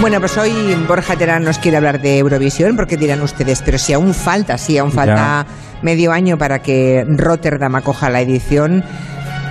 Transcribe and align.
Bueno, 0.00 0.20
pues 0.20 0.36
hoy 0.36 0.52
Borja 0.86 1.16
Terán 1.16 1.42
nos 1.42 1.58
quiere 1.58 1.78
hablar 1.78 2.00
de 2.00 2.18
Eurovisión, 2.18 2.76
porque 2.76 2.96
dirán 2.96 3.22
ustedes, 3.22 3.62
pero 3.64 3.78
si 3.78 3.92
aún 3.94 4.12
falta, 4.14 4.58
si 4.58 4.76
aún 4.78 4.92
falta 4.92 5.46
medio 5.82 6.12
año 6.12 6.36
para 6.38 6.60
que 6.60 7.04
Rotterdam 7.08 7.74
acoja 7.76 8.10
la 8.10 8.20
edición. 8.20 8.84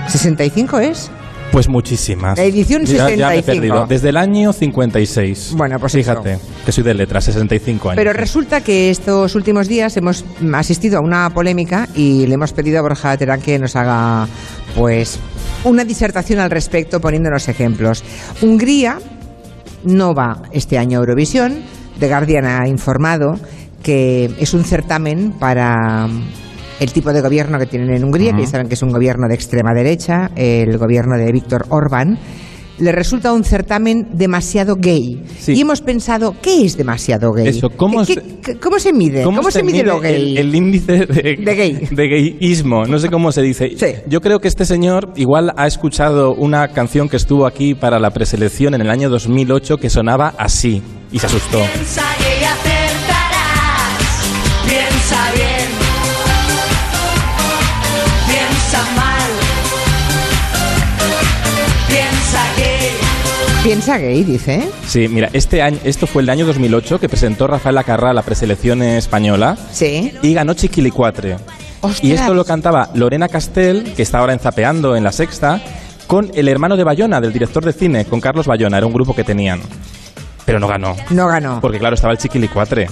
¿65 0.08 0.82
es? 0.82 1.10
Pues 1.52 1.68
muchísimas. 1.68 2.38
La 2.38 2.44
edición 2.44 2.84
Ya- 2.86 3.08
65. 3.08 3.18
Ya, 3.20 3.30
me 3.30 3.38
he 3.40 3.44
perdido. 3.44 3.86
Desde 3.88 4.10
el 4.10 4.18
año 4.18 4.54
56. 4.54 5.54
Bueno, 5.56 5.80
pues 5.80 5.94
Fíjate, 5.94 6.34
eso. 6.34 6.42
que 6.66 6.72
soy 6.72 6.84
de 6.84 6.94
letras, 6.94 7.24
65 7.26 7.90
años. 7.90 7.98
Pero 7.98 8.14
resulta 8.14 8.62
que 8.62 8.92
estos 8.92 9.34
últimos 9.36 9.68
días 9.68 9.98
hemos 9.98 10.24
asistido 10.54 11.00
a 11.00 11.02
una 11.02 11.30
polémica 11.32 11.88
y 11.96 12.28
le 12.28 12.36
hemos 12.36 12.54
pedido 12.54 12.80
a 12.80 12.82
Borja 12.84 13.18
Terán 13.18 13.42
que 13.42 13.58
nos 13.58 13.76
haga, 13.76 14.28
pues, 14.76 15.18
una 15.64 15.84
disertación 15.84 16.40
al 16.40 16.52
respecto 16.52 17.00
poniéndonos 17.02 17.48
ejemplos. 17.48 18.04
Hungría 18.42 19.00
no 19.86 20.14
va 20.14 20.44
este 20.52 20.78
año 20.78 21.00
a 21.00 21.02
Eurovisión. 21.02 21.54
The 22.00 22.08
Guardian 22.08 22.46
ha 22.46 22.68
informado 22.68 23.40
que 23.82 24.26
es 24.40 24.54
un 24.54 24.64
certamen 24.64 25.34
para 25.40 26.08
el 26.80 26.92
tipo 26.92 27.14
de 27.14 27.22
gobierno 27.22 27.58
que 27.60 27.68
tienen 27.68 27.92
en 27.92 28.04
Hungría, 28.04 28.34
que 28.34 28.42
ya 28.42 28.48
saben 28.48 28.68
que 28.68 28.74
es 28.74 28.82
un 28.82 28.92
gobierno 28.92 29.28
de 29.28 29.36
extrema 29.36 29.74
derecha, 29.74 30.32
el 30.36 30.78
gobierno 30.78 31.18
de 31.18 31.32
Víctor 31.32 31.66
Orbán. 31.70 32.18
Le 32.78 32.92
resulta 32.92 33.32
un 33.32 33.44
certamen 33.44 34.08
demasiado 34.14 34.76
gay. 34.76 35.22
Sí. 35.40 35.54
Y 35.54 35.62
hemos 35.62 35.82
pensado, 35.82 36.36
¿qué 36.42 36.66
es 36.66 36.76
demasiado 36.78 37.32
gay? 37.32 37.48
Eso, 37.48 37.70
¿cómo 37.70 38.06
¿Qué- 38.06 38.16
se- 38.16 38.22
qué- 38.44 38.56
cómo 38.60 38.80
se 38.80 38.92
mide? 38.92 39.24
¿Cómo, 39.24 39.50
se, 39.50 39.64
mide, 39.64 39.84
lo 39.84 40.00
gay? 40.02 40.32
El, 40.34 40.38
el 40.38 40.56
índice 40.56 41.06
de, 41.06 41.38
De 41.38 41.56
gay. 41.56 41.88
de 41.90 42.08
gayismo, 42.10 42.86
no 42.86 43.00
sé 43.00 43.10
cómo 43.10 43.32
se 43.32 43.42
dice. 43.42 43.74
Sí. 43.78 44.02
Yo 44.08 44.20
creo 44.22 44.40
que 44.40 44.48
este 44.50 44.66
señor 44.66 45.14
igual 45.16 45.54
ha 45.56 45.68
escuchado 45.68 46.34
una 46.36 46.68
canción 46.70 47.08
que 47.08 47.16
estuvo 47.18 47.46
aquí 47.46 47.76
para 47.76 48.00
la 48.00 48.10
preselección 48.12 48.74
en 48.74 48.82
el 48.82 48.90
año 48.90 49.10
2008 49.10 49.78
que 49.78 49.90
sonaba 49.90 50.34
así 50.38 50.82
y 51.12 51.20
se 51.20 51.28
asustó. 51.28 51.60
Piensa 63.66 63.98
gay, 63.98 64.24
dice. 64.24 64.70
Sí, 64.86 65.08
mira, 65.08 65.28
este 65.34 65.64
año, 65.64 65.80
esto 65.84 66.06
fue 66.06 66.22
el 66.22 66.30
año 66.30 66.46
2008 66.46 67.00
que 67.00 67.10
presentó 67.10 67.48
Rafael 67.48 67.76
Acarrá 67.80 68.12
a 68.12 68.14
la 68.14 68.22
preselección 68.22 68.84
española 68.84 69.58
Sí. 69.72 70.14
y 70.22 70.36
ganó 70.36 70.54
Chiquilicuatre. 70.54 71.38
Ostras. 71.82 72.04
Y 72.04 72.12
esto 72.12 72.36
lo 72.36 72.46
cantaba 72.46 72.92
Lorena 72.94 73.28
Castel, 73.28 73.94
que 73.96 74.04
está 74.04 74.20
ahora 74.20 74.34
en 74.34 74.40
Zapeando 74.40 74.96
en 74.96 75.04
la 75.04 75.12
sexta, 75.12 75.60
con 76.06 76.30
el 76.36 76.48
hermano 76.48 76.78
de 76.78 76.84
Bayona, 76.84 77.20
del 77.20 77.34
director 77.34 77.66
de 77.66 77.74
cine, 77.74 78.06
con 78.06 78.22
Carlos 78.22 78.46
Bayona, 78.46 78.78
era 78.78 78.86
un 78.86 78.94
grupo 78.94 79.16
que 79.16 79.24
tenían. 79.24 79.62
Pero 80.46 80.60
no 80.60 80.68
ganó, 80.68 80.96
No 81.10 81.28
ganó. 81.28 81.60
porque 81.60 81.80
claro, 81.80 81.96
estaba 81.96 82.14
el 82.14 82.20
Chiquilicuatre. 82.20 82.88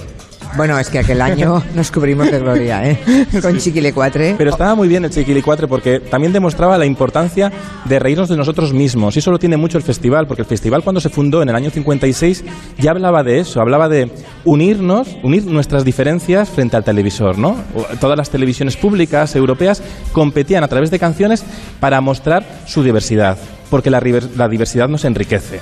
Bueno, 0.56 0.78
es 0.78 0.88
que 0.88 1.00
aquel 1.00 1.20
año 1.20 1.62
nos 1.74 1.90
cubrimos 1.90 2.30
de 2.30 2.38
gloria, 2.38 2.88
¿eh? 2.88 2.98
Con 3.42 3.58
Chiquile 3.58 3.92
Cuatre. 3.92 4.36
Pero 4.38 4.50
estaba 4.50 4.76
muy 4.76 4.86
bien 4.86 5.04
el 5.04 5.10
Chiquilicuatre 5.10 5.66
porque 5.66 5.98
también 5.98 6.32
demostraba 6.32 6.78
la 6.78 6.86
importancia 6.86 7.50
de 7.84 7.98
reírnos 7.98 8.28
de 8.28 8.36
nosotros 8.36 8.72
mismos. 8.72 9.16
Y 9.16 9.18
eso 9.18 9.32
lo 9.32 9.38
tiene 9.38 9.56
mucho 9.56 9.78
el 9.78 9.84
festival, 9.84 10.28
porque 10.28 10.42
el 10.42 10.46
festival 10.46 10.84
cuando 10.84 11.00
se 11.00 11.08
fundó 11.08 11.42
en 11.42 11.48
el 11.48 11.56
año 11.56 11.70
56 11.70 12.44
ya 12.78 12.92
hablaba 12.92 13.24
de 13.24 13.40
eso, 13.40 13.60
hablaba 13.60 13.88
de 13.88 14.10
unirnos, 14.44 15.16
unir 15.24 15.44
nuestras 15.46 15.84
diferencias 15.84 16.48
frente 16.48 16.76
al 16.76 16.84
televisor, 16.84 17.36
¿no? 17.36 17.56
Todas 18.00 18.16
las 18.16 18.30
televisiones 18.30 18.76
públicas 18.76 19.34
europeas 19.34 19.82
competían 20.12 20.62
a 20.62 20.68
través 20.68 20.90
de 20.90 21.00
canciones 21.00 21.44
para 21.80 22.00
mostrar 22.00 22.44
su 22.66 22.84
diversidad, 22.84 23.38
porque 23.70 23.90
la 23.90 24.00
diversidad 24.00 24.88
nos 24.88 25.04
enriquece. 25.04 25.60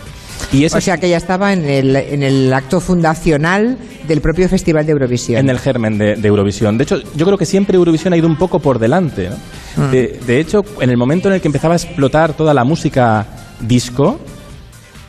Y 0.53 0.67
O 0.67 0.81
sea 0.81 0.99
que 0.99 1.09
ya 1.09 1.17
estaba 1.17 1.53
en 1.55 1.65
el, 1.65 1.97
en 1.97 2.23
el 2.23 2.53
acto 2.53 2.79
fundacional 2.81 3.79
del 4.07 4.21
propio 4.21 4.49
Festival 4.51 4.85
de 4.85 4.93
Eurovisión. 4.93 5.41
en 5.41 5.49
el 5.49 5.59
germen 5.59 5.97
de, 5.97 6.17
de 6.17 6.29
Eurovisión. 6.29 6.77
De 6.77 6.85
hecho, 6.85 7.01
yo 7.17 7.25
creo 7.25 7.39
que 7.39 7.47
siempre 7.47 7.77
Eurovisión 7.77 8.13
ha 8.13 8.19
ido 8.19 8.29
un 8.29 8.37
poco 8.37 8.59
por 8.59 8.79
delante. 8.79 9.31
¿no? 9.77 9.89
De, 9.89 10.21
de 10.27 10.41
hecho, 10.41 10.63
en 10.81 10.91
el 10.91 10.99
momento 10.99 11.29
en 11.29 11.35
el 11.35 11.41
que 11.41 11.49
empezaba 11.49 11.73
a 11.75 11.79
explotar 11.79 12.35
toda 12.35 12.53
la 12.53 12.65
música 12.65 13.27
disco, 13.61 14.21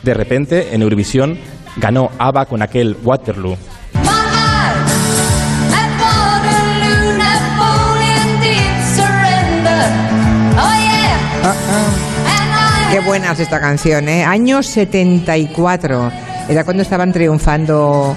de 0.02 0.14
repente 0.14 0.74
en 0.74 0.80
Eurovisión 0.80 1.36
ganó 1.76 2.10
ABBA 2.18 2.46
con 2.46 2.62
aquel 2.62 2.96
Waterloo. 3.04 3.56
Qué 12.94 13.00
buena 13.00 13.32
es 13.32 13.40
esta 13.40 13.58
canción, 13.58 14.08
¿eh? 14.08 14.22
Año 14.22 14.62
74. 14.62 16.12
Era 16.48 16.62
cuando 16.62 16.84
estaban 16.84 17.12
triunfando 17.12 18.14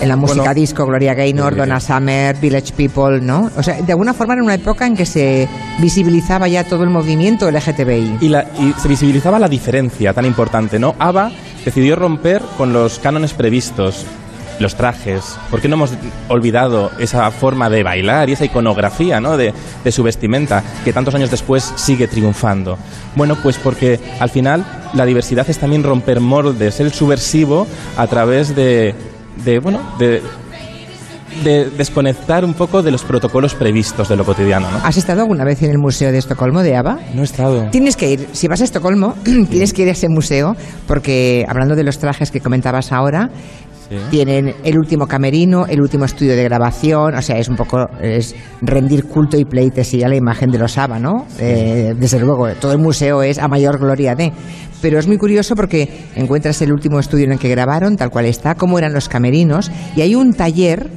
en 0.00 0.08
la 0.08 0.14
música 0.14 0.42
Bueno, 0.42 0.54
disco 0.54 0.86
Gloria 0.86 1.12
Gaynor, 1.12 1.54
eh, 1.54 1.56
Donna 1.56 1.80
Summer, 1.80 2.36
Village 2.36 2.72
People, 2.76 3.20
¿no? 3.20 3.50
O 3.56 3.64
sea, 3.64 3.82
de 3.82 3.90
alguna 3.92 4.14
forma 4.14 4.34
era 4.34 4.44
una 4.44 4.54
época 4.54 4.86
en 4.86 4.94
que 4.96 5.06
se 5.06 5.48
visibilizaba 5.80 6.46
ya 6.46 6.62
todo 6.62 6.84
el 6.84 6.90
movimiento 6.90 7.50
LGTBI. 7.50 8.18
Y, 8.20 8.28
la- 8.28 8.44
y 8.60 8.72
se 8.80 8.86
visibilizaba 8.86 9.40
la 9.40 9.48
diferencia 9.48 10.12
tan 10.12 10.24
importante, 10.24 10.78
¿no? 10.78 10.94
ABBA 11.00 11.32
decidió 11.64 11.96
romper 11.96 12.42
con 12.56 12.72
los 12.72 13.00
cánones 13.00 13.32
previstos, 13.34 14.06
los 14.58 14.74
trajes. 14.74 15.36
¿Por 15.50 15.60
qué 15.60 15.68
no 15.68 15.76
hemos 15.76 15.92
olvidado 16.28 16.90
esa 16.98 17.30
forma 17.30 17.68
de 17.68 17.82
bailar 17.82 18.28
y 18.28 18.32
esa 18.32 18.44
iconografía, 18.44 19.20
¿no? 19.20 19.36
De, 19.36 19.52
de 19.84 19.92
su 19.92 20.02
vestimenta, 20.02 20.62
que 20.84 20.92
tantos 20.92 21.14
años 21.14 21.30
después 21.30 21.72
sigue 21.76 22.08
triunfando. 22.08 22.78
Bueno, 23.14 23.36
pues 23.42 23.58
porque 23.58 24.00
al 24.20 24.30
final 24.30 24.64
la 24.94 25.04
diversidad 25.04 25.48
es 25.48 25.58
también 25.58 25.82
romper 25.82 26.20
moldes, 26.20 26.80
el 26.80 26.92
subversivo 26.92 27.66
a 27.96 28.06
través 28.06 28.54
de, 28.54 28.94
de 29.44 29.58
bueno, 29.58 29.80
de, 29.98 30.22
de 31.44 31.70
desconectar 31.70 32.44
un 32.44 32.54
poco 32.54 32.82
de 32.82 32.90
los 32.90 33.04
protocolos 33.04 33.54
previstos 33.54 34.08
de 34.08 34.16
lo 34.16 34.24
cotidiano, 34.24 34.70
¿no? 34.70 34.78
¿Has 34.78 34.96
estado 34.96 35.22
alguna 35.22 35.44
vez 35.44 35.62
en 35.62 35.70
el 35.70 35.78
Museo 35.78 36.12
de 36.12 36.18
Estocolmo 36.18 36.62
de 36.62 36.76
ABBA? 36.76 36.98
No 37.14 37.22
he 37.22 37.24
estado. 37.24 37.68
Tienes 37.70 37.96
que 37.96 38.10
ir, 38.10 38.28
si 38.32 38.48
vas 38.48 38.60
a 38.60 38.64
Estocolmo, 38.64 39.14
tienes 39.50 39.72
que 39.72 39.82
ir 39.82 39.88
a 39.88 39.92
ese 39.92 40.08
museo, 40.08 40.56
porque 40.86 41.44
hablando 41.48 41.74
de 41.74 41.84
los 41.84 41.98
trajes 41.98 42.30
que 42.30 42.40
comentabas 42.40 42.92
ahora, 42.92 43.30
Sí. 43.88 43.96
tienen 44.10 44.54
el 44.64 44.78
último 44.78 45.06
camerino, 45.06 45.66
el 45.66 45.80
último 45.80 46.04
estudio 46.04 46.34
de 46.34 46.42
grabación, 46.42 47.14
o 47.14 47.22
sea, 47.22 47.38
es 47.38 47.48
un 47.48 47.56
poco 47.56 47.86
es 48.00 48.34
rendir 48.60 49.04
culto 49.04 49.36
y 49.36 49.44
pleitesía 49.44 50.06
a 50.06 50.08
la 50.08 50.16
imagen 50.16 50.50
de 50.50 50.58
los 50.58 50.76
ABBA, 50.76 50.98
¿no? 50.98 51.26
Eh, 51.38 51.94
desde 51.96 52.18
luego, 52.18 52.48
todo 52.60 52.72
el 52.72 52.78
museo 52.78 53.22
es 53.22 53.38
a 53.38 53.48
mayor 53.48 53.78
gloria 53.78 54.14
de. 54.14 54.32
Pero 54.82 54.98
es 54.98 55.06
muy 55.06 55.18
curioso 55.18 55.54
porque 55.54 55.88
encuentras 56.16 56.60
el 56.62 56.72
último 56.72 56.98
estudio 56.98 57.24
en 57.24 57.32
el 57.32 57.38
que 57.38 57.48
grabaron, 57.48 57.96
tal 57.96 58.10
cual 58.10 58.26
está, 58.26 58.54
cómo 58.54 58.78
eran 58.78 58.92
los 58.92 59.08
camerinos, 59.08 59.70
y 59.94 60.02
hay 60.02 60.14
un 60.14 60.34
taller 60.34 60.90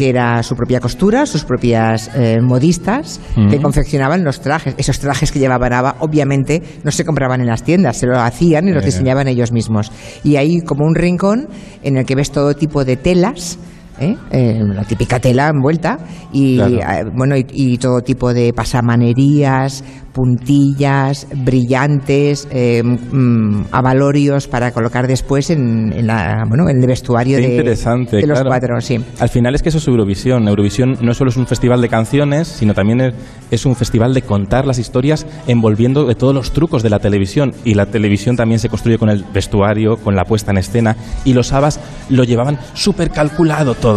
que 0.00 0.08
era 0.08 0.42
su 0.42 0.56
propia 0.56 0.80
costura, 0.80 1.26
sus 1.26 1.44
propias 1.44 2.10
eh, 2.14 2.38
modistas, 2.40 3.20
que 3.50 3.60
confeccionaban 3.60 4.24
los 4.24 4.40
trajes. 4.40 4.74
Esos 4.78 4.98
trajes 4.98 5.30
que 5.30 5.38
llevaban 5.38 5.74
ABBA, 5.74 5.96
obviamente, 5.98 6.62
no 6.82 6.90
se 6.90 7.04
compraban 7.04 7.42
en 7.42 7.48
las 7.48 7.64
tiendas, 7.64 7.98
se 7.98 8.06
lo 8.06 8.18
hacían 8.18 8.66
y 8.66 8.72
los 8.72 8.82
Eh. 8.82 8.86
diseñaban 8.86 9.28
ellos 9.28 9.52
mismos. 9.52 9.92
Y 10.24 10.36
hay 10.36 10.62
como 10.62 10.86
un 10.86 10.94
rincón 10.94 11.48
en 11.82 11.98
el 11.98 12.06
que 12.06 12.14
ves 12.14 12.30
todo 12.30 12.54
tipo 12.54 12.82
de 12.86 12.96
telas. 12.96 13.58
¿Eh? 14.00 14.16
Eh, 14.30 14.60
la 14.74 14.84
típica 14.84 15.18
tela 15.20 15.48
envuelta 15.48 15.98
y 16.32 16.56
Claro. 16.56 16.74
eh, 17.08 17.10
bueno 17.14 17.36
y, 17.36 17.46
y 17.52 17.78
todo 17.78 18.00
tipo 18.00 18.32
de 18.34 18.52
pasamanerías 18.52 19.84
puntillas 20.12 21.26
brillantes 21.44 22.48
eh, 22.50 22.82
mm, 22.82 23.66
avalorios 23.70 24.48
para 24.48 24.72
colocar 24.72 25.06
después 25.06 25.50
en, 25.50 25.92
en 25.92 26.06
la 26.06 26.44
bueno 26.48 26.68
en 26.68 26.80
el 26.80 26.86
vestuario 26.86 27.38
Qué 27.38 27.46
de, 27.46 27.50
interesante, 27.56 28.16
de 28.16 28.26
los 28.26 28.38
claro. 28.38 28.50
cuatro 28.50 28.80
sí 28.80 28.98
Al 29.20 29.28
final 29.28 29.54
es 29.54 29.62
que 29.62 29.68
eso 29.68 29.78
es 29.78 29.86
Eurovisión. 29.88 30.48
Eurovisión 30.48 30.96
no 31.00 31.14
solo 31.14 31.30
es 31.30 31.36
un 31.36 31.46
festival 31.46 31.80
de 31.80 31.88
canciones, 31.88 32.48
sino 32.48 32.74
también 32.74 33.00
es- 33.00 33.14
es 33.50 33.66
un 33.66 33.74
festival 33.74 34.14
de 34.14 34.22
contar 34.22 34.66
las 34.66 34.78
historias 34.78 35.26
envolviendo 35.46 36.04
de 36.06 36.14
todos 36.14 36.34
los 36.34 36.52
trucos 36.52 36.82
de 36.82 36.90
la 36.90 36.98
televisión. 37.00 37.52
Y 37.64 37.74
la 37.74 37.86
televisión 37.86 38.36
también 38.36 38.60
se 38.60 38.68
construye 38.68 38.96
con 38.98 39.10
el 39.10 39.24
vestuario, 39.34 39.96
con 39.96 40.14
la 40.14 40.24
puesta 40.24 40.52
en 40.52 40.58
escena. 40.58 40.96
Y 41.24 41.32
los 41.34 41.52
Abbas 41.52 41.80
lo 42.08 42.22
llevaban 42.24 42.58
súper 42.74 43.10
calculado 43.10 43.74
todo. 43.74 43.89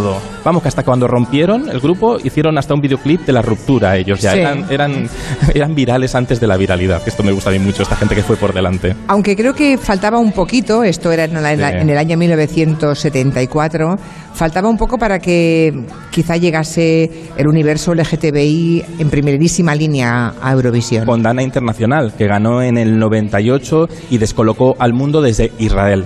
Vamos, 0.44 0.62
que 0.62 0.68
hasta 0.68 0.82
cuando 0.82 1.06
rompieron 1.06 1.68
el 1.68 1.80
grupo 1.80 2.18
hicieron 2.22 2.58
hasta 2.58 2.74
un 2.74 2.80
videoclip 2.80 3.22
de 3.26 3.32
la 3.32 3.42
ruptura 3.42 3.96
ellos 3.96 4.20
ya. 4.20 4.32
Sí. 4.32 4.38
Eran, 4.40 4.66
eran, 4.70 5.08
eran 5.54 5.74
virales 5.74 6.14
antes 6.14 6.40
de 6.40 6.46
la 6.46 6.56
viralidad. 6.56 7.02
que 7.02 7.10
Esto 7.10 7.22
me 7.22 7.32
gusta 7.32 7.50
a 7.50 7.52
mí 7.52 7.58
mucho, 7.58 7.82
esta 7.82 7.96
gente 7.96 8.14
que 8.14 8.22
fue 8.22 8.36
por 8.36 8.52
delante. 8.52 8.94
Aunque 9.08 9.36
creo 9.36 9.54
que 9.54 9.78
faltaba 9.78 10.18
un 10.18 10.32
poquito, 10.32 10.82
esto 10.84 11.10
era 11.12 11.24
en 11.24 11.34
la- 11.42 11.54
Sí. 11.54 11.62
en 11.80 11.88
el 11.90 11.98
año 11.98 12.16
1974, 12.18 13.96
faltaba 14.34 14.68
un 14.68 14.76
poco 14.76 14.98
para 14.98 15.18
que 15.18 15.72
quizá 16.10 16.36
llegase 16.36 17.10
el 17.36 17.46
universo 17.48 17.94
LGTBI 17.94 18.84
en 18.98 19.10
primerísima 19.10 19.74
línea 19.74 20.34
a 20.40 20.52
Eurovisión. 20.52 21.06
Con 21.06 21.22
Dana 21.22 21.42
Internacional, 21.42 22.12
que 22.16 22.26
ganó 22.26 22.62
en 22.62 22.78
el 22.78 22.98
98 22.98 23.86
y 24.10 24.18
descolocó 24.18 24.74
al 24.78 24.92
mundo 24.92 25.20
desde 25.22 25.52
Israel. 25.58 26.04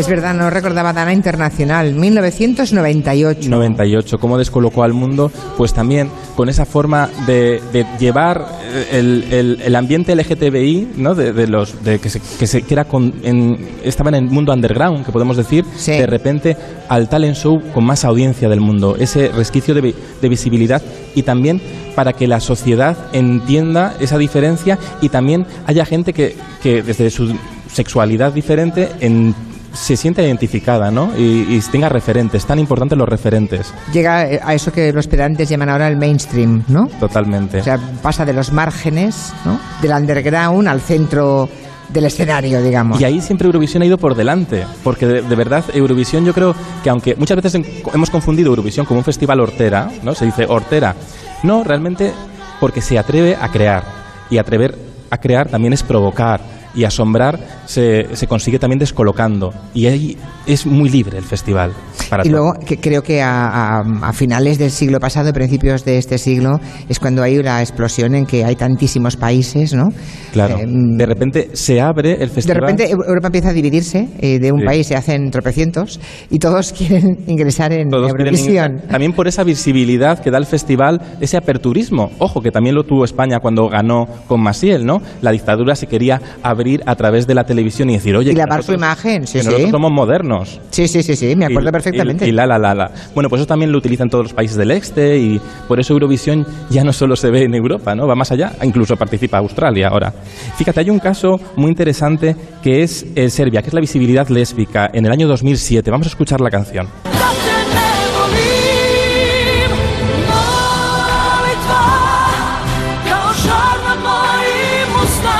Es 0.00 0.08
verdad, 0.08 0.32
no 0.32 0.48
recordaba 0.48 0.94
Dana 0.94 1.12
Internacional, 1.12 1.92
1998. 1.94 3.50
98, 3.50 4.18
cómo 4.18 4.38
descolocó 4.38 4.82
al 4.82 4.94
mundo, 4.94 5.30
pues 5.58 5.74
también 5.74 6.08
con 6.36 6.48
esa 6.48 6.64
forma 6.64 7.10
de, 7.26 7.60
de 7.70 7.84
llevar 7.98 8.46
el, 8.92 9.24
el- 9.30 9.60
el 9.62 9.76
ambiente 9.76 10.14
LGTBI, 10.16 10.88
¿no? 10.96 11.14
De, 11.14 11.34
de 11.34 11.46
los 11.46 11.84
de 11.84 11.98
que, 11.98 12.08
se, 12.08 12.20
que, 12.38 12.46
se- 12.46 12.62
que 12.62 12.72
era 12.72 12.86
con, 12.86 13.12
en, 13.22 13.58
estaban 13.84 14.14
en 14.14 14.24
el 14.24 14.30
mundo 14.30 14.54
underground, 14.54 15.04
que 15.04 15.12
podemos 15.12 15.36
decir, 15.36 15.66
Sí. 15.76 15.92
de 15.92 16.06
repente 16.06 16.56
al 16.88 17.10
talent 17.10 17.36
show 17.36 17.60
con 17.74 17.84
más 17.84 18.06
audiencia 18.06 18.48
del 18.48 18.60
mundo, 18.60 18.96
ese 18.98 19.28
resquicio 19.28 19.74
de 19.74 20.28
visibilidad 20.28 20.80
y 21.14 21.24
también 21.24 21.60
para 21.94 22.14
que 22.14 22.26
la 22.26 22.40
sociedad 22.40 22.96
entienda 23.12 23.94
esa 24.00 24.16
diferencia 24.16 24.78
y 25.02 25.10
también 25.10 25.44
haya 25.66 25.84
gente 25.84 26.14
que, 26.14 26.36
que 26.62 26.82
desde 26.82 27.10
su 27.10 27.36
sexualidad 27.70 28.32
diferente 28.32 28.88
en- 29.00 29.34
se 29.72 29.96
sienta 29.96 30.22
identificada, 30.22 30.90
¿no? 30.90 31.12
Y, 31.16 31.46
y 31.48 31.60
tenga 31.70 31.88
referentes, 31.88 32.44
tan 32.44 32.58
importantes 32.58 32.98
los 32.98 33.08
referentes, 33.08 33.72
Llega 33.92 34.30
eh, 34.30 34.40
a 34.42 34.54
eso 34.54 34.72
que 34.72 34.92
los 34.92 35.06
pedantes 35.06 35.48
llaman 35.48 35.68
ahora 35.68 35.88
el 35.88 35.96
mainstream, 35.96 36.64
¿no? 36.68 36.88
totalmente. 36.98 37.60
O 37.60 37.64
sea, 37.64 37.78
pasa 38.02 38.24
de 38.24 38.32
los 38.32 38.52
márgenes, 38.52 39.32
¿no? 39.44 39.60
Del 39.80 39.92
underground 39.92 40.68
al 40.68 40.80
centro 40.80 41.48
del 41.92 42.04
escenario, 42.04 42.62
digamos. 42.62 43.00
Y 43.00 43.04
ahí 43.04 43.20
siempre 43.20 43.46
Eurovisión 43.46 43.82
ha 43.82 43.86
ido 43.86 43.98
por 43.98 44.14
delante, 44.14 44.64
porque 44.84 45.06
de, 45.06 45.22
de 45.22 45.36
verdad 45.36 45.64
Eurovisión 45.74 46.24
yo 46.24 46.32
creo 46.32 46.54
que 46.82 46.90
aunque 46.90 47.16
muchas 47.16 47.36
veces 47.36 47.60
hemos 47.92 48.10
confundido 48.10 48.50
Eurovisión 48.50 48.86
como 48.86 49.00
un 49.00 49.04
festival 49.04 49.40
hortera, 49.40 49.90
¿no? 50.02 50.14
Se 50.14 50.24
dice 50.24 50.46
hortera. 50.48 50.94
No, 51.42 51.64
realmente 51.64 52.12
porque 52.60 52.80
se 52.80 52.98
atreve 52.98 53.36
a 53.40 53.48
crear. 53.48 53.82
Y 54.28 54.38
atrever 54.38 54.76
a 55.10 55.18
crear 55.18 55.48
también 55.48 55.72
es 55.72 55.82
provocar. 55.82 56.40
Y 56.74 56.84
asombrar 56.84 57.38
se, 57.66 58.14
se 58.14 58.26
consigue 58.26 58.58
también 58.58 58.78
descolocando. 58.78 59.52
Y 59.74 59.86
ahí 59.86 60.16
es 60.46 60.66
muy 60.66 60.88
libre 60.88 61.18
el 61.18 61.24
festival. 61.24 61.72
Para 62.08 62.24
y 62.24 62.30
todo. 62.30 62.36
luego, 62.38 62.52
que 62.64 62.78
creo 62.78 63.02
que 63.02 63.20
a, 63.22 63.78
a- 63.80 64.08
a 64.08 64.12
finales 64.12 64.58
del 64.58 64.70
siglo 64.70 64.98
pasado, 65.00 65.32
principios 65.32 65.84
de 65.84 65.98
este 65.98 66.18
siglo, 66.18 66.58
es 66.88 66.98
cuando 66.98 67.22
hay 67.22 67.38
una 67.38 67.60
explosión 67.60 68.14
en 68.14 68.26
que 68.26 68.44
hay 68.44 68.56
tantísimos 68.56 69.16
países, 69.16 69.74
¿no? 69.74 69.88
Claro. 70.32 70.58
Eh, 70.58 70.64
de 70.66 71.06
repente 71.06 71.50
se 71.54 71.80
abre 71.80 72.12
el 72.14 72.18
de 72.20 72.28
festival. 72.28 72.60
repente 72.60 72.88
Eu- 72.88 73.04
Europa 73.06 73.28
empieza 73.28 73.50
a 73.50 73.52
dividirse, 73.52 74.08
eh, 74.20 74.38
de 74.38 74.52
un 74.52 74.60
Sí. 74.60 74.66
país 74.66 74.86
se 74.86 74.96
hacen 74.96 75.30
tropecientos 75.30 76.00
y 76.30 76.38
todos 76.38 76.72
quieren 76.76 77.18
ingresar 77.26 77.72
en 77.72 77.88
Todos 77.90 78.10
Eurovisión. 78.10 78.72
ingresar. 78.72 78.88
También 78.90 79.12
por 79.12 79.28
esa 79.28 79.44
visibilidad 79.44 80.18
que 80.20 80.30
da 80.30 80.38
el 80.38 80.46
festival, 80.46 81.00
ese 81.20 81.36
aperturismo. 81.36 82.10
Ojo, 82.18 82.40
que 82.40 82.50
también 82.50 82.74
lo 82.74 82.84
tuvo 82.84 83.04
España 83.04 83.38
cuando 83.40 83.68
ganó 83.68 84.06
con 84.26 84.40
Masiel, 84.40 84.84
¿no? 84.86 85.00
La 85.22 85.30
dictadura 85.32 85.74
se 85.74 85.86
quería 85.86 86.20
abrir 86.42 86.59
a 86.86 86.94
través 86.96 87.26
de 87.26 87.34
la 87.34 87.44
televisión 87.44 87.90
y 87.90 87.94
decir, 87.94 88.14
oye, 88.16 88.32
Y 88.32 88.34
lavar 88.34 88.62
su 88.62 88.72
nosotros- 88.72 88.78
imagen, 88.78 89.26
sí, 89.26 89.32
que 89.34 89.40
sí. 89.40 89.46
nosotros 89.46 89.70
somos 89.70 89.90
modernos. 89.92 90.60
Sí, 90.70 90.88
sí, 90.88 91.02
sí, 91.02 91.16
sí, 91.16 91.34
me 91.36 91.46
acuerdo 91.46 91.68
Y- 91.68 91.72
perfectamente. 91.72 92.26
Y, 92.26 92.28
y 92.28 92.32
la, 92.32 92.46
la, 92.46 92.58
la, 92.58 92.74
la. 92.74 92.90
Bueno, 93.14 93.28
pues 93.28 93.40
eso 93.40 93.46
también 93.46 93.72
lo 93.72 93.78
utilizan 93.78 94.08
todos 94.10 94.24
los 94.26 94.32
países 94.34 94.56
del 94.56 94.70
este 94.70 95.18
y 95.18 95.40
por 95.68 95.80
eso 95.80 95.92
Eurovisión 95.92 96.46
ya 96.70 96.84
no 96.84 96.92
solo 96.92 97.16
se 97.16 97.30
ve 97.30 97.44
en 97.44 97.54
Europa, 97.54 97.94
¿no? 97.94 98.06
Va 98.06 98.14
más 98.14 98.30
allá, 98.32 98.52
incluso 98.62 98.96
participa 98.96 99.38
Australia 99.38 99.88
ahora. 99.88 100.12
Fíjate, 100.56 100.80
hay 100.80 100.90
un 100.90 100.98
caso 100.98 101.40
muy 101.56 101.68
interesante 101.70 102.36
que 102.62 102.82
es 102.82 103.06
eh, 103.16 103.30
Serbia, 103.30 103.62
que 103.62 103.68
es 103.68 103.74
la 103.74 103.80
visibilidad 103.80 104.28
lésbica 104.28 104.90
en 104.92 105.06
el 105.06 105.12
año 105.12 105.26
2007. 105.28 105.90
Vamos 105.90 106.06
a 106.06 106.10
escuchar 106.10 106.40
la 106.40 106.50
canción. 106.50 106.86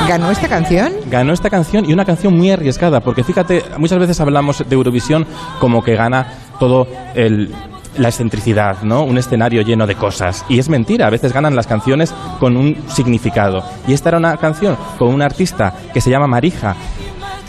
¿Ganó 0.09 0.31
esta 0.31 0.49
canción? 0.49 0.93
ganó 1.09 1.33
esta 1.33 1.51
canción 1.51 1.89
y 1.89 1.93
una 1.93 2.05
canción 2.05 2.37
muy 2.37 2.51
arriesgada, 2.51 3.01
porque 3.01 3.23
fíjate, 3.23 3.65
muchas 3.79 3.99
veces 3.99 4.21
hablamos 4.21 4.65
de 4.69 4.75
Eurovisión 4.75 5.27
como 5.61 5.85
que 5.85 5.95
gana 5.95 6.27
todo 6.59 6.87
el 7.15 7.55
la 7.97 8.09
excentricidad, 8.09 8.83
¿no? 8.83 9.03
Un 9.03 9.19
escenario 9.19 9.63
lleno 9.63 9.87
de 9.87 9.97
cosas. 9.97 10.45
Y 10.49 10.59
es 10.59 10.69
mentira, 10.69 11.07
a 11.07 11.11
veces 11.11 11.33
ganan 11.33 11.57
las 11.57 11.67
canciones 11.67 12.15
con 12.39 12.57
un 12.57 12.77
significado. 12.89 13.65
Y 13.87 13.93
esta 13.93 14.11
era 14.11 14.19
una 14.19 14.37
canción 14.37 14.77
con 14.99 15.13
una 15.13 15.27
artista 15.27 15.75
que 15.93 16.01
se 16.01 16.11
llama 16.11 16.27
Marija, 16.27 16.77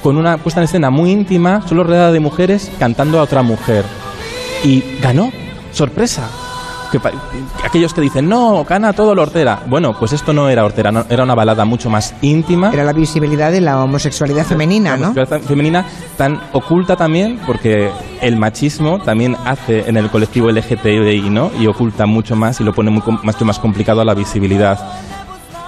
con 0.01 0.17
una 0.17 0.37
puesta 0.37 0.59
en 0.59 0.65
escena 0.65 0.89
muy 0.89 1.11
íntima, 1.11 1.65
solo 1.67 1.83
rodeada 1.83 2.11
de 2.11 2.19
mujeres, 2.19 2.71
cantando 2.79 3.19
a 3.19 3.23
otra 3.23 3.43
mujer. 3.43 3.85
Y 4.63 4.83
ganó, 5.01 5.31
sorpresa. 5.71 6.27
Que 6.91 6.99
aquellos 7.65 7.93
que 7.93 8.01
dicen, 8.01 8.27
no, 8.27 8.63
gana 8.65 8.91
todo 8.93 9.15
lo 9.15 9.21
hortera. 9.23 9.63
Bueno, 9.67 9.93
pues 9.97 10.11
esto 10.13 10.33
no 10.33 10.49
era 10.49 10.65
hortera, 10.65 10.91
no- 10.91 11.05
era 11.09 11.23
una 11.23 11.33
balada 11.35 11.63
mucho 11.65 11.89
más 11.89 12.13
íntima 12.21 12.69
Era 12.73 12.83
la 12.83 12.93
visibilidad 12.93 13.51
de 13.51 13.61
la 13.61 13.81
homosexualidad 13.83 14.45
femenina, 14.45 14.91
la 14.91 14.97
¿no? 14.97 15.03
homosexualidad 15.11 15.47
femenina 15.47 15.85
tan 16.17 16.41
oculta 16.53 16.95
también 16.95 17.39
porque 17.47 17.89
el 18.21 18.35
machismo 18.37 18.99
también 18.99 19.35
hace 19.45 19.87
en 19.89 19.97
el 19.97 20.09
colectivo 20.09 20.49
LGTBI 20.51 21.29
¿no? 21.29 21.51
y 21.59 21.67
oculta 21.67 22.05
mucho 22.05 22.35
más 22.35 22.59
y 22.59 22.63
lo 22.63 22.73
pone 22.73 22.91
muy, 22.91 23.01
mucho 23.23 23.45
más 23.45 23.57
complicado 23.59 24.01
a 24.01 24.05
la 24.05 24.13
visibilidad 24.13 24.77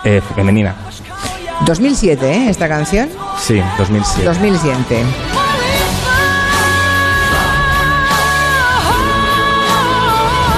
eh, 0.03 0.21
femenina 0.35 0.75
2007, 1.65 2.31
¿eh? 2.33 2.49
Esta 2.49 2.67
canción. 2.67 3.07
sí 3.37 3.61
2007 3.77 4.25
2007. 4.25 5.03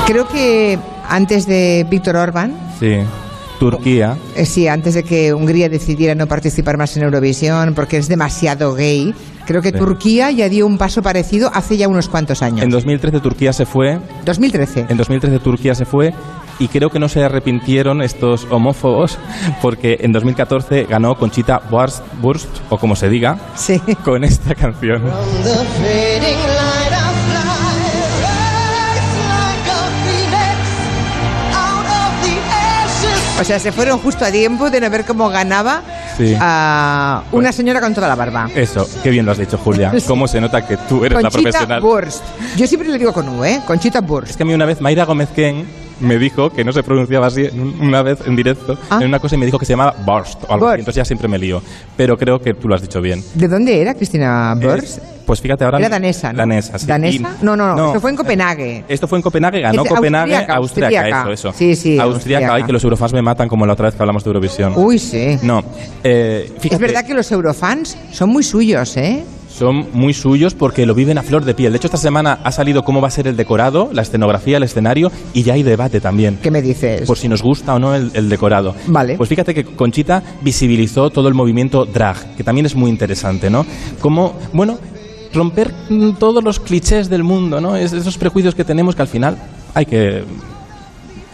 Creo 0.07 0.27
que 0.27 0.77
antes 1.09 1.47
de 1.47 1.85
Víctor 1.89 2.15
Orbán, 2.17 2.53
sí 2.79 2.97
Turquía 3.59 4.17
eh, 4.35 4.45
sí, 4.45 4.67
antes 4.67 4.93
de 4.95 5.03
que 5.03 5.33
Hungría 5.33 5.69
decidiera 5.69 6.13
no 6.13 6.27
participar 6.27 6.77
más 6.77 6.95
en 6.97 7.03
Eurovisión 7.03 7.73
porque 7.73 7.97
es 7.97 8.07
demasiado 8.09 8.73
gay, 8.73 9.13
creo 9.45 9.61
que 9.61 9.69
Sí. 9.71 9.77
Turquía 9.77 10.29
ya 10.31 10.49
dio 10.49 10.67
un 10.67 10.77
paso 10.77 11.01
parecido 11.01 11.49
hace 11.53 11.77
ya 11.77 11.87
unos 11.87 12.09
cuantos 12.09 12.41
años. 12.41 12.63
en 12.63 12.69
2013 12.69 13.19
Turquía 13.21 13.53
se 13.53 13.65
fue 13.65 13.97
2013. 14.25 14.87
en 14.89 14.97
2013 14.97 15.39
Turquía 15.39 15.73
se 15.73 15.85
fue 15.85 16.13
y 16.59 16.67
creo 16.67 16.89
que 16.89 16.99
no 16.99 17.09
se 17.09 17.23
arrepintieron 17.23 18.01
estos 18.01 18.45
homófobos 18.49 19.17
porque 19.61 19.99
en 20.01 20.11
2014 20.11 20.85
ganó 20.89 21.17
Conchita 21.17 21.61
Wurst, 21.71 22.03
Wurst 22.21 22.49
o 22.69 22.77
como 22.77 22.95
se 22.95 23.09
diga 23.09 23.37
Sí. 23.55 23.79
con 24.03 24.23
esta 24.25 24.53
canción 24.53 25.01
sea, 33.45 33.59
se 33.59 33.71
fueron 33.71 33.99
justo 33.99 34.25
a 34.25 34.31
tiempo 34.31 34.69
de 34.69 34.81
no 34.81 34.89
ver 34.89 35.05
cómo 35.05 35.29
ganaba 35.29 35.81
Sí. 36.17 36.35
a 36.39 37.23
una 37.31 37.51
señora 37.51 37.79
con 37.81 37.93
toda 37.93 38.07
la 38.07 38.15
barba. 38.15 38.49
Eso, 38.55 38.87
qué 39.03 39.09
bien 39.09 39.25
lo 39.25 39.31
has 39.33 39.37
dicho, 39.37 39.57
Julia. 39.57 39.91
Cómo 40.07 40.27
se 40.27 40.39
nota 40.41 40.65
que 40.65 40.77
tú 40.77 41.03
eres 41.05 41.21
la 41.21 41.29
Conchita 41.29 41.41
profesional. 41.51 41.83
Wurst. 41.83 42.23
Yo 42.55 42.65
siempre 42.67 42.89
le 42.89 42.97
digo 42.97 43.11
con 43.13 43.27
U, 43.29 43.43
¿eh? 43.45 43.61
Conchita 43.67 43.99
Es 43.99 44.09
Wurst. 44.09 44.35
que 44.35 44.43
a 44.43 44.45
mí 44.45 44.53
una 44.53 44.65
vez 44.65 44.81
Mayra 44.81 45.03
Gómez 45.05 45.29
Ken 45.35 45.65
me 45.99 46.17
dijo 46.17 46.49
que 46.49 46.63
no 46.63 46.71
se 46.73 46.83
pronunciaba 46.83 47.27
así 47.27 47.47
una 47.79 48.01
vez 48.01 48.19
en 48.25 48.35
directo 48.35 48.77
Ah. 48.89 48.99
en 49.01 49.07
una 49.07 49.19
cosa 49.19 49.35
y 49.35 49.37
me 49.39 49.45
dijo 49.45 49.57
que 49.59 49.65
se 49.65 49.73
llamaba 49.73 49.95
Burst 50.05 50.43
o 50.47 50.53
algo 50.53 50.65
así. 50.67 50.71
Burst. 50.71 50.79
Entonces 50.79 50.95
ya 50.95 51.05
siempre 51.05 51.27
me 51.27 51.37
lío. 51.37 51.61
Pero 51.97 52.17
creo 52.17 52.39
que 52.39 52.53
tú 52.53 52.67
lo 52.67 52.75
has 52.75 52.81
dicho 52.81 53.01
bien. 53.01 53.23
¿De 53.33 53.47
dónde 53.47 53.79
era 53.81 53.93
Cristina 53.93 54.55
Wurst? 54.61 54.83
Es- 54.83 55.01
pues 55.25 55.41
fíjate 55.41 55.63
ahora. 55.63 55.79
Era 55.79 55.89
danesa, 55.89 56.31
¿no? 56.31 56.37
Danesa, 56.37 56.77
sí. 56.77 56.85
¿Danesa? 56.85 57.17
Y- 57.41 57.43
No, 57.43 57.55
no, 57.55 57.75
no, 57.75 57.87
esto 57.87 57.99
fue 57.99 58.11
en 58.11 58.15
Copenhague. 58.15 58.83
Esto 58.87 59.07
fue 59.07 59.17
en 59.17 59.23
Copenhague, 59.23 59.59
ganó 59.59 59.81
Es 59.83 59.89
Copenhague, 59.89 60.35
austríaca, 60.35 60.55
Austriaca, 60.55 60.97
austríaca. 60.99 61.21
eso, 61.33 61.49
eso. 61.49 61.57
Sí, 61.57 61.75
sí, 61.75 61.97
Austriaca, 61.97 62.53
ay, 62.53 62.63
que 62.63 62.71
los 62.71 62.83
eurofans 62.83 63.11
me 63.13 63.23
matan 63.23 63.47
como 63.49 63.65
la 63.65 63.73
otra 63.73 63.85
vez 63.87 63.95
que 63.95 64.03
hablamos 64.03 64.23
de 64.23 64.29
Eurovisión. 64.29 64.73
Uy, 64.75 64.99
sí. 64.99 65.39
No, 65.41 65.63
eh, 66.03 66.51
Es 66.63 66.77
verdad 66.79 67.03
que 67.05 67.15
los 67.15 67.31
eurofans 67.31 67.97
son 68.11 68.29
muy 68.29 68.43
suyos, 68.43 68.95
¿eh? 68.97 69.23
Son 69.57 69.87
muy 69.93 70.13
suyos 70.13 70.53
porque 70.53 70.85
lo 70.85 70.93
viven 70.93 71.17
a 71.17 71.23
flor 71.23 71.45
de 71.45 71.53
piel. 71.53 71.71
De 71.71 71.77
hecho, 71.77 71.87
esta 71.87 71.97
semana 71.97 72.39
ha 72.43 72.51
salido 72.51 72.83
cómo 72.83 72.99
va 73.01 73.07
a 73.07 73.11
ser 73.11 73.27
el 73.27 73.37
decorado, 73.37 73.89
la 73.93 74.01
escenografía, 74.01 74.57
el 74.57 74.63
escenario 74.63 75.11
y 75.33 75.43
ya 75.43 75.53
hay 75.53 75.63
debate 75.63 76.01
también. 76.01 76.37
¿Qué 76.41 76.51
me 76.51 76.61
dices? 76.61 77.07
por 77.07 77.17
si 77.17 77.29
nos 77.29 77.41
gusta 77.41 77.73
o 77.73 77.79
no 77.79 77.95
el, 77.95 78.11
el 78.13 78.27
decorado. 78.29 78.75
Vale. 78.87 79.15
Pues 79.15 79.29
fíjate 79.29 79.53
que 79.53 79.63
Conchita 79.63 80.21
visibilizó 80.41 81.09
todo 81.09 81.27
el 81.29 81.33
movimiento 81.33 81.85
drag, 81.85 82.35
que 82.35 82.43
también 82.43 82.65
es 82.65 82.75
muy 82.75 82.89
interesante, 82.89 83.49
¿no? 83.49 83.65
Como, 84.01 84.33
bueno, 84.51 84.77
romper 85.33 85.71
todos 86.19 86.43
los 86.43 86.59
clichés 86.59 87.09
del 87.09 87.23
mundo, 87.23 87.61
¿no? 87.61 87.75
Es- 87.77 87.93
esos 87.93 88.17
prejuicios 88.17 88.55
que 88.55 88.63
tenemos 88.65 88.95
que 88.95 89.01
al 89.03 89.07
final 89.07 89.37
hay 89.73 89.85
que 89.85 90.23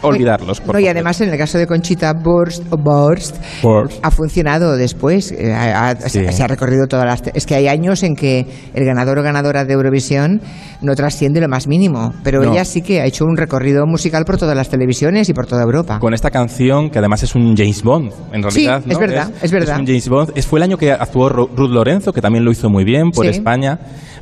olvidarlos. 0.02 0.62
por 0.62 0.76
No, 0.76 0.80
y 0.80 0.88
además 0.88 1.20
en 1.22 1.30
el 1.30 1.38
caso 1.38 1.58
de 1.58 1.68
Conchita 1.68 2.14
Wurst, 2.24 2.64
o 2.72 3.84
ha 4.02 4.12
funcionado 4.12 4.76
después, 4.78 5.32
eh, 5.32 5.54
ha- 5.54 5.90
ha- 5.90 5.96
Sí. 6.10 6.26
se 6.32 6.44
ha 6.44 6.48
recorrido 6.48 6.88
todas 6.88 7.06
las... 7.06 7.22
Es 7.34 7.46
que 7.46 7.56
hay 7.56 7.68
años 7.68 8.04
en 8.04 8.16
que 8.16 8.46
el 8.74 8.86
ganador 8.86 9.20
o 9.20 9.24
ganadora 9.24 9.66
de 9.66 9.74
Eurovisión 9.74 10.42
no 10.82 10.96
trasciende 10.96 11.40
lo 11.42 11.48
más 11.48 11.68
mínimo, 11.68 12.14
pero 12.24 12.42
No. 12.44 12.52
ella 12.52 12.66
sí 12.66 12.82
que 12.82 13.02
ha 13.02 13.06
hecho 13.06 13.26
un 13.26 13.38
recorrido 13.38 13.86
musical 13.86 14.26
por 14.26 14.38
todas 14.38 14.56
las 14.56 14.70
televisiones 14.70 15.30
y 15.30 15.34
por 15.34 15.46
toda 15.46 15.64
Europa. 15.64 16.00
Con 16.00 16.14
esta 16.14 16.32
canción, 16.32 16.90
que 16.90 17.00
además 17.00 17.24
es 17.24 17.36
un 17.36 17.56
James 17.56 17.84
Bond, 17.84 18.12
en 18.34 18.44
Sí, 18.52 18.66
realidad. 18.68 18.82
es 18.88 18.94
¿no? 18.94 19.00
verdad, 19.00 19.32
es 19.42 19.52
verdad. 19.52 19.80
un 19.80 19.86
James 19.86 20.10
Bond. 20.10 20.32
Es, 20.36 20.48
fue 20.48 20.60
el 20.60 20.64
año 20.64 20.78
que 20.78 20.92
actuó 20.92 21.30
Ru- 21.30 21.50
Ruth 21.56 21.72
Lorenzo, 21.72 22.12
que 22.14 22.22
también 22.22 22.44
lo 22.46 22.52
hizo 22.52 22.70
muy 22.70 22.84
bien 22.84 23.12
por 23.12 23.26
Sí. 23.26 23.32
España. 23.32 23.80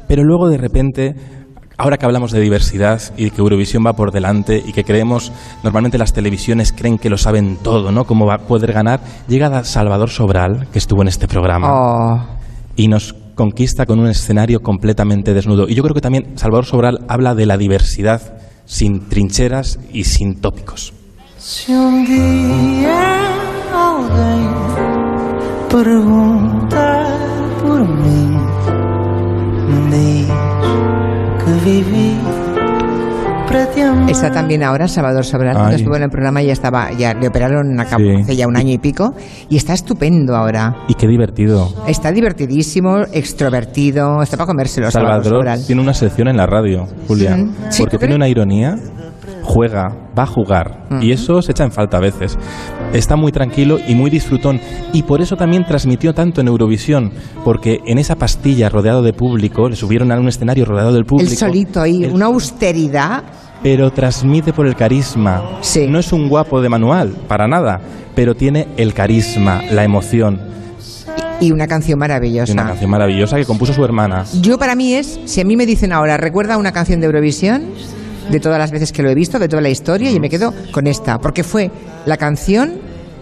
Pero 0.07 0.23
luego, 0.23 0.49
de 0.49 0.57
repente, 0.57 1.13
ahora 1.79 1.97
que 1.97 2.05
hablamos 2.05 2.31
de 2.31 2.41
diversidad 2.41 3.01
y 3.17 3.31
que 3.31 3.41
Eurovisión 3.41 3.83
va 3.85 3.93
por 3.93 4.11
delante 4.11 4.61
y 4.63 4.73
que 4.73 4.83
creemos, 4.83 5.31
normalmente 5.63 5.97
las 5.97 6.13
televisiones 6.13 6.73
creen 6.73 6.97
que 6.97 7.09
lo 7.09 7.17
saben 7.17 7.57
todo, 7.57 7.91
¿no? 7.91 8.03
Cómo 8.03 8.25
va 8.25 8.35
a 8.35 8.39
poder 8.39 8.73
ganar, 8.73 8.99
llega 9.27 9.63
Salvador 9.63 10.09
Sobral, 10.09 10.67
que 10.71 10.77
estuvo 10.77 11.01
en 11.01 11.07
este 11.07 11.27
programa, 11.27 11.69
Oh, 11.71 12.21
y 12.75 12.87
nos 12.89 13.15
conquista 13.33 13.85
con 13.85 13.99
un 13.99 14.07
escenario 14.07 14.61
completamente 14.61 15.33
desnudo. 15.33 15.67
Y 15.67 15.75
yo 15.75 15.83
creo 15.83 15.95
que 15.95 16.01
también 16.01 16.37
Salvador 16.37 16.65
Sobral 16.65 17.05
habla 17.07 17.33
de 17.33 17.45
la 17.45 17.57
diversidad 17.57 18.33
sin 18.65 19.07
trincheras 19.07 19.79
y 19.93 20.03
sin 20.03 20.41
tópicos. 20.41 20.93
Se 21.37 21.71
um 21.71 22.03
dia 22.03 22.91
alguém 23.73 24.49
que 31.63 31.69
vivi 31.69 32.17
para 33.47 33.65
te 33.67 33.81
amar. 33.83 34.09
Está 34.11 34.31
también 34.31 34.63
ahora 34.63 34.87
Salvador 34.87 35.25
Sobral, 35.25 35.53
cuando 35.55 35.71
Ay. 35.71 35.77
estuvo 35.77 35.95
en 35.95 36.03
el 36.03 36.09
programa 36.09 36.41
ya 36.43 36.53
estaba, 36.53 36.91
ya 36.91 37.13
le 37.15 37.27
operaron 37.27 37.79
a 37.79 37.85
cabo 37.85 38.03
Sí. 38.03 38.21
hace 38.21 38.35
ya 38.35 38.47
un 38.47 38.55
año 38.55 38.73
y 38.73 38.77
pico 38.77 39.13
y 39.49 39.57
está 39.57 39.73
estupendo 39.73 40.35
ahora. 40.35 40.75
Y 40.87 40.93
qué 40.93 41.07
divertido. 41.07 41.67
Está 41.87 42.11
divertidísimo, 42.11 42.99
extrovertido, 43.11 44.21
está 44.21 44.37
para 44.37 44.47
comérselo 44.47 44.91
Salvador, 44.91 45.23
Salvador 45.23 45.41
Sobral. 45.45 45.65
tiene 45.65 45.81
una 45.81 45.93
sección 45.95 46.27
en 46.27 46.37
la 46.37 46.45
radio, 46.45 46.87
Julia, 47.07 47.35
Sí. 47.35 47.49
Sí, 47.69 47.81
porque 47.83 47.97
¿tú 47.97 48.01
tiene 48.01 48.15
una 48.15 48.27
ironía, 48.27 48.75
juega, 49.43 49.95
va 50.17 50.23
a 50.23 50.27
jugar, 50.27 50.87
y 51.01 51.11
eso 51.11 51.41
se 51.41 51.51
echa 51.51 51.63
en 51.63 51.71
falta 51.71 51.97
a 51.97 51.99
veces. 52.01 52.37
Está 52.93 53.15
muy 53.15 53.31
tranquilo 53.31 53.77
y 53.87 53.95
muy 53.95 54.09
disfrutón, 54.09 54.59
y 54.93 55.03
por 55.03 55.21
eso 55.21 55.35
también 55.35 55.65
transmitió 55.65 56.13
tanto 56.13 56.41
en 56.41 56.47
Eurovisión, 56.47 57.11
porque 57.43 57.79
en 57.85 57.97
esa 57.97 58.15
pastilla 58.15 58.69
rodeado 58.69 59.01
de 59.03 59.13
público, 59.13 59.69
le 59.69 59.75
subieron 59.75 60.11
a 60.11 60.19
un 60.19 60.27
escenario 60.27 60.65
rodeado 60.65 60.93
del 60.93 61.05
público. 61.05 61.31
El 61.31 61.37
solito 61.37 61.81
ahí, 61.81 62.03
Él- 62.03 62.11
una 62.13 62.25
austeridad. 62.27 63.23
pero 63.61 63.91
transmite 63.91 64.53
por 64.53 64.65
el 64.67 64.75
carisma. 64.75 65.57
Sí. 65.61 65.85
No 65.89 65.99
es 65.99 66.13
un 66.13 66.29
guapo 66.29 66.61
de 66.61 66.69
manual, 66.69 67.13
para 67.27 67.47
nada, 67.47 67.81
pero 68.15 68.33
tiene 68.33 68.67
el 68.77 68.93
carisma, 68.93 69.61
la 69.71 69.83
emoción. 69.83 70.39
Y 71.41 71.51
una 71.51 71.67
canción 71.67 71.97
Y 71.97 71.99
maravillosa. 71.99 72.51
una 72.53 72.65
canción 72.67 72.89
maravillosa 72.89 73.37
que 73.37 73.45
compuso 73.45 73.73
su 73.73 73.83
hermana. 73.83 74.25
Yo 74.41 74.57
para 74.57 74.75
mí 74.75 74.93
es, 74.93 75.19
si 75.25 75.39
a 75.41 75.45
mí 75.45 75.55
me 75.55 75.65
dicen 75.65 75.93
ahora, 75.93 76.17
recuerda 76.17 76.57
una 76.57 76.71
canción 76.73 76.99
de 76.99 77.05
Eurovisión, 77.07 77.63
de 78.29 78.39
todas 78.39 78.57
las 78.59 78.71
veces 78.71 78.91
que 78.91 79.01
lo 79.03 79.09
he 79.09 79.15
visto, 79.15 79.39
de 79.39 79.47
toda 79.47 79.61
la 79.61 79.69
historia, 79.69 80.11
y 80.11 80.19
me 80.19 80.29
quedo 80.29 80.53
con 80.71 80.87
esta, 80.87 81.17
porque 81.19 81.43
fue 81.43 81.71
la 82.05 82.17
canción 82.17 82.73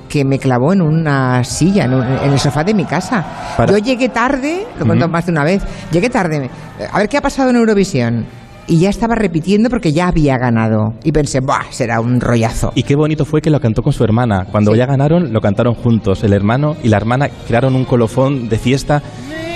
que 0.10 0.24
me 0.24 0.40
clavó 0.40 0.72
en 0.74 0.82
una 0.82 1.44
silla, 1.44 1.84
en, 1.86 1.94
un- 1.94 2.04
en 2.06 2.32
el 2.32 2.40
sofá 2.40 2.64
de 2.64 2.74
mi 2.74 2.86
casa. 2.86 3.26
Para- 3.58 3.72
Yo 3.74 3.78
llegué 3.78 4.10
tarde, 4.10 4.66
lo 4.80 4.86
he 4.86 4.88
contado 4.88 5.06
Ujú. 5.08 5.12
más 5.12 5.26
de 5.26 5.32
una 5.34 5.44
vez, 5.44 5.62
llegué 5.92 6.10
tarde, 6.10 6.50
a 6.92 6.98
ver 7.00 7.10
qué 7.10 7.18
ha 7.18 7.22
pasado 7.22 7.50
en 7.50 7.58
Eurovisión. 7.58 8.26
Y 8.70 8.80
ya 8.80 8.90
estaba 8.90 9.16
repitiendo 9.16 9.70
porque 9.70 9.94
ya 9.94 10.10
había 10.10 10.38
ganado. 10.38 10.94
Y 11.06 11.14
pensé, 11.14 11.40
¡buah! 11.40 11.64
Será 11.72 12.02
un 12.02 12.20
rollazo. 12.20 12.74
Y 12.76 12.84
qué 12.84 12.98
bonito 12.98 13.24
fue 13.24 13.42
que 13.42 13.50
lo 13.50 13.62
cantó 13.62 13.82
con 13.82 13.94
su 13.94 14.04
hermana. 14.04 14.46
Cuando 14.52 14.72
Sí. 14.74 14.78
ya 14.78 14.86
ganaron, 14.86 15.32
lo 15.32 15.40
cantaron 15.40 15.74
juntos. 15.74 16.22
El 16.26 16.34
hermano 16.34 16.76
y 16.84 16.90
la 16.90 16.98
hermana 16.98 17.30
crearon 17.48 17.76
un 17.78 17.86
colofón 17.86 18.50
de 18.50 18.58
fiesta 18.58 19.02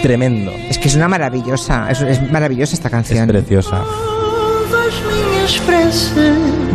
tremendo. 0.02 0.52
Es 0.70 0.78
que 0.78 0.88
es 0.88 0.96
una 0.96 1.10
maravillosa, 1.10 1.90
es, 1.92 2.02
es 2.02 2.32
maravillosa 2.32 2.74
esta 2.74 2.88
Es 2.88 2.92
canción. 2.94 3.28
preciosa. 3.28 3.82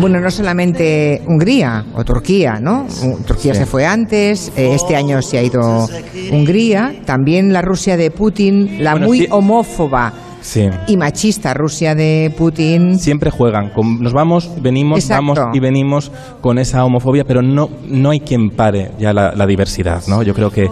Bueno, 0.01 0.21
no 0.21 0.31
solamente 0.31 1.23
Hungría 1.27 1.85
o 1.95 2.05
Turquía, 2.05 2.59
¿no? 2.61 2.87
Turquía 3.27 3.55
Sí. 3.55 3.61
se 3.61 3.67
fue 3.67 3.87
antes, 3.87 4.53
eh, 4.57 4.75
este 4.75 4.97
año 4.97 5.23
se 5.23 5.39
ha 5.39 5.43
ido 5.43 5.89
Hungría, 6.31 6.95
también 7.05 7.53
la 7.53 7.63
Rusia 7.63 7.97
de 7.97 8.11
Putin, 8.11 8.83
la 8.85 8.93
Bueno, 8.93 9.07
muy 9.07 9.19
sí. 9.21 9.27
homófoba 9.31 10.13
Sí. 10.43 10.69
y 10.87 10.97
machista 10.97 11.55
Rusia 11.55 11.95
de 11.95 12.33
Putin. 12.37 12.99
Siempre 12.99 13.31
juegan. 13.31 13.71
con- 13.71 14.01
nos 14.03 14.13
vamos, 14.13 14.51
venimos, 14.61 14.99
Exacto. 15.01 15.35
vamos 15.35 15.57
y 15.57 15.61
venimos 15.61 16.13
con 16.41 16.59
esa 16.59 16.85
homofobia, 16.85 17.25
pero 17.25 17.43
no, 17.43 17.69
no 17.89 18.11
hay 18.11 18.21
quien 18.21 18.51
pare 18.51 18.91
ya 18.99 19.13
la, 19.13 19.33
la 19.35 19.47
diversidad, 19.47 20.03
¿no? 20.07 20.23
Yo 20.23 20.35
creo 20.35 20.51
que 20.51 20.69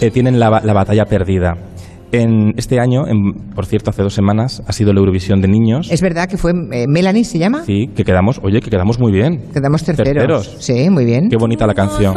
eh, 0.00 0.10
tienen 0.10 0.38
la 0.38 0.50
batalla 0.50 1.06
perdida. 1.06 1.56
En 2.12 2.54
este 2.56 2.78
año, 2.80 3.06
en- 3.06 3.32
por 3.54 3.66
cierto, 3.66 3.90
hace 3.90 4.02
dos 4.02 4.14
semanas, 4.14 4.62
ha 4.66 4.72
sido 4.72 4.92
la 4.92 5.00
Eurovisión 5.00 5.40
de 5.40 5.48
niños. 5.48 5.88
Es 5.90 6.00
verdad 6.00 6.28
que 6.28 6.36
fue 6.36 6.52
eh, 6.72 6.86
Melanie, 6.88 7.24
¿se 7.24 7.38
llama? 7.38 7.64
Sí, 7.64 7.88
que 7.94 8.04
quedamos, 8.04 8.40
oye, 8.42 8.60
que 8.60 8.70
quedamos 8.70 8.98
muy 8.98 9.12
bien. 9.12 9.42
Quedamos 9.52 9.84
terceros. 9.84 10.12
Terceros. 10.12 10.56
Sí, 10.60 10.88
muy 10.90 11.04
bien. 11.04 11.28
Qué 11.28 11.36
bonita 11.36 11.66
la 11.66 11.74
canción. 11.74 12.14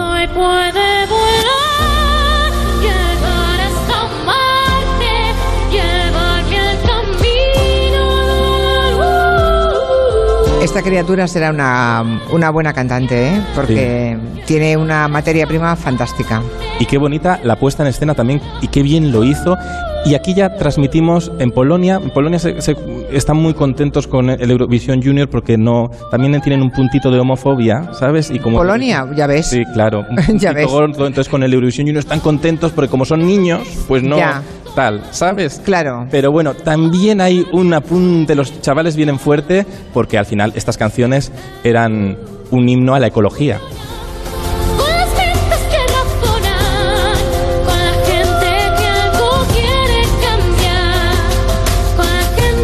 Esta 10.70 10.84
criatura 10.84 11.28
será 11.28 11.50
una, 11.50 12.04
una 12.32 12.52
buena 12.52 12.74
cantante, 12.74 13.30
¿eh? 13.30 13.42
Porque 13.56 14.16
tiene 14.46 14.78
una 14.78 15.08
materia 15.08 15.48
prima 15.48 15.76
fantástica. 15.76 16.44
Y 16.80 16.86
qué 16.86 17.00
bonita 17.00 17.40
la 17.44 17.56
puesta 17.56 17.82
en 17.82 17.90
escena 17.90 18.14
también, 18.14 18.40
y 18.62 18.68
qué 18.68 18.84
bien 18.84 19.12
lo 19.12 19.24
hizo. 19.24 19.58
Y 20.06 20.14
aquí 20.14 20.36
ya 20.36 20.56
transmitimos 20.56 21.32
en 21.40 21.50
Polonia. 21.52 22.00
En 22.02 22.12
Polonia 22.12 22.38
se, 22.38 22.62
se- 22.62 22.78
están 23.12 23.38
muy 23.38 23.54
contentos 23.56 24.06
con 24.08 24.30
el 24.30 24.50
Eurovisión 24.52 25.02
Junior 25.04 25.28
porque 25.28 25.58
no 25.58 25.90
también 26.12 26.40
tienen 26.40 26.62
un 26.62 26.70
puntito 26.72 27.10
de 27.12 27.20
homofobia, 27.20 27.92
¿sabes? 27.94 28.30
Y 28.30 28.38
como 28.40 28.58
Polonia, 28.60 29.06
ya 29.16 29.26
ves. 29.28 29.48
Sí, 29.48 29.64
claro. 29.74 30.06
Ya 30.36 30.54
ves. 30.54 30.68
gordo, 30.68 31.08
entonces 31.08 31.28
con 31.28 31.42
el 31.44 31.52
Eurovisión 31.52 31.88
Junior 31.88 32.00
están 32.02 32.20
contentos 32.20 32.72
porque 32.72 32.90
como 32.90 33.04
son 33.06 33.26
niños, 33.26 33.62
pues 33.88 34.04
no 34.04 34.18
Ya. 34.18 34.42
Tal, 34.80 35.04
¿sabes? 35.12 35.62
Claro. 35.66 36.08
Pero 36.10 36.32
bueno, 36.32 36.54
también 36.54 37.20
hay 37.20 37.46
un 37.52 37.74
apunte, 37.74 38.34
los 38.34 38.62
chavales 38.62 38.96
vienen 38.96 39.20
fuerte 39.20 39.66
porque 39.94 40.18
al 40.18 40.26
final 40.26 40.54
estas 40.56 40.78
canciones 40.78 41.34
eran 41.66 42.18
un 42.50 42.70
himno 42.70 42.96
a 42.96 43.00
la 43.02 43.08
ecología. 43.08 43.60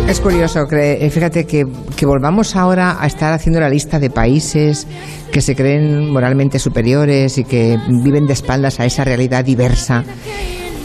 Es 0.07 0.21
curioso, 0.21 0.65
eh, 0.71 1.09
fíjate 1.09 1.45
que, 1.45 1.65
que 1.97 2.05
volvamos 2.05 2.55
ahora 2.55 2.95
a 2.97 3.07
estar 3.07 3.33
haciendo 3.33 3.59
la 3.59 3.67
lista 3.67 3.99
de 3.99 4.09
países 4.09 4.87
que 5.33 5.41
se 5.41 5.53
creen 5.53 6.13
moralmente 6.13 6.59
superiores 6.59 7.37
y 7.37 7.43
que 7.43 7.77
viven 7.89 8.25
de 8.25 8.33
espaldas 8.33 8.79
a 8.79 8.85
esa 8.85 9.03
realidad 9.03 9.43
diversa. 9.43 10.05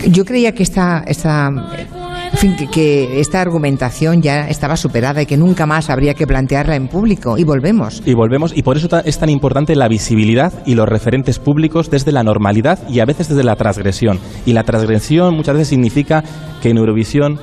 Yo 0.09 0.25
creía 0.25 0.53
que 0.53 0.63
esta, 0.63 1.05
esta, 1.07 1.49
en 2.33 2.39
fin, 2.39 2.57
que, 2.57 2.69
que 2.69 3.21
esta 3.21 3.41
argumentación 3.41 4.23
ya 4.23 4.49
estaba 4.49 4.77
superada 4.77 5.23
y 5.23 5.27
que 5.27 5.37
nunca 5.37 5.67
más 5.67 5.91
habría 5.91 6.15
que 6.15 6.27
plantearla 6.27 6.77
en 6.77 6.89
público. 6.89 7.37
Y 7.37 7.45
volvemos. 7.45 8.03
Y 8.07 8.15
volvemos, 8.15 8.57
y 8.57 8.63
por 8.63 8.77
eso 8.77 8.89
es 9.05 9.19
tan 9.19 9.29
importante 9.29 9.77
la 9.77 9.89
visibilidad 9.89 10.53
y 10.65 10.75
los 10.75 10.89
referentes 10.89 11.39
públicos 11.39 11.91
desde 11.91 12.13
la 12.13 12.23
normalidad 12.23 12.79
y 12.89 13.01
a 13.01 13.05
veces 13.05 13.29
desde 13.29 13.45
la 13.45 13.57
transgresión. 13.57 14.19
Y 14.47 14.53
la 14.53 14.65
transgresión 14.65 15.35
muchas 15.35 15.55
veces 15.55 15.69
significa 15.69 16.25
que 16.63 16.71
en 16.71 16.79
Eurovisión 16.79 17.39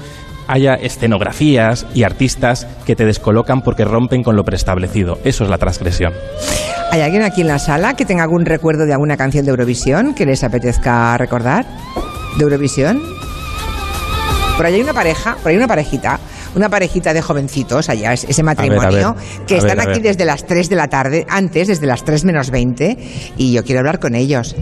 haya 0.47 0.75
escenografías 0.75 1.85
y 1.93 2.03
artistas 2.03 2.67
que 2.85 2.95
te 2.95 3.05
descolocan 3.05 3.61
porque 3.61 3.83
rompen 3.83 4.23
con 4.23 4.35
lo 4.35 4.43
preestablecido. 4.43 5.19
Eso 5.23 5.43
es 5.43 5.49
la 5.49 5.57
transgresión. 5.57 6.13
¿Hay 6.91 7.01
alguien 7.01 7.23
aquí 7.23 7.41
en 7.41 7.47
la 7.47 7.59
sala 7.59 7.95
que 7.95 8.05
tenga 8.05 8.23
algún 8.23 8.45
recuerdo 8.45 8.85
de 8.85 8.93
alguna 8.93 9.17
canción 9.17 9.45
de 9.45 9.51
Eurovisión 9.51 10.15
que 10.15 10.25
les 10.25 10.43
apetezca 10.43 11.17
recordar? 11.17 11.65
¿De 12.37 12.43
Eurovisión? 12.43 13.01
Por 14.55 14.65
ahí 14.65 14.75
hay 14.75 14.81
una 14.81 14.93
pareja, 14.93 15.35
por 15.37 15.47
ahí 15.47 15.53
hay 15.53 15.57
una 15.57 15.67
parejita, 15.67 16.19
una 16.55 16.69
parejita 16.69 17.13
de 17.13 17.21
jovencitos 17.21 17.89
allá, 17.89 18.13
es- 18.13 18.23
ese 18.23 18.41
matrimonio, 18.43 19.09
a 19.09 19.13
ver, 19.13 19.45
que 19.45 19.55
a 19.55 19.57
están 19.59 19.77
ver, 19.77 19.89
aquí 19.89 19.99
desde 19.99 20.25
las 20.25 20.45
3 20.45 20.69
de 20.69 20.75
la 20.75 20.87
tarde, 20.87 21.25
antes, 21.29 21.67
desde 21.67 21.85
las 21.85 22.03
3 22.03 22.23
menos 22.25 22.49
20, 22.49 22.97
y 23.37 23.53
yo 23.53 23.63
quiero 23.63 23.79
hablar 23.79 23.99
con 23.99 24.15
ellos. 24.15 24.55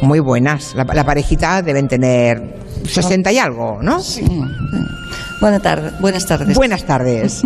Muy 0.00 0.20
buenas. 0.20 0.74
La, 0.74 0.84
la 0.84 1.04
parejita 1.04 1.62
deben 1.62 1.88
tener 1.88 2.56
60 2.86 3.32
y 3.32 3.38
algo, 3.38 3.78
¿no? 3.82 4.00
Sí. 4.00 4.24
Buenas 5.40 5.62
tardes. 5.62 5.92
Buenas 6.00 6.26
tardes. 6.26 6.56
Buenas 6.56 6.84
tardes. 6.86 7.42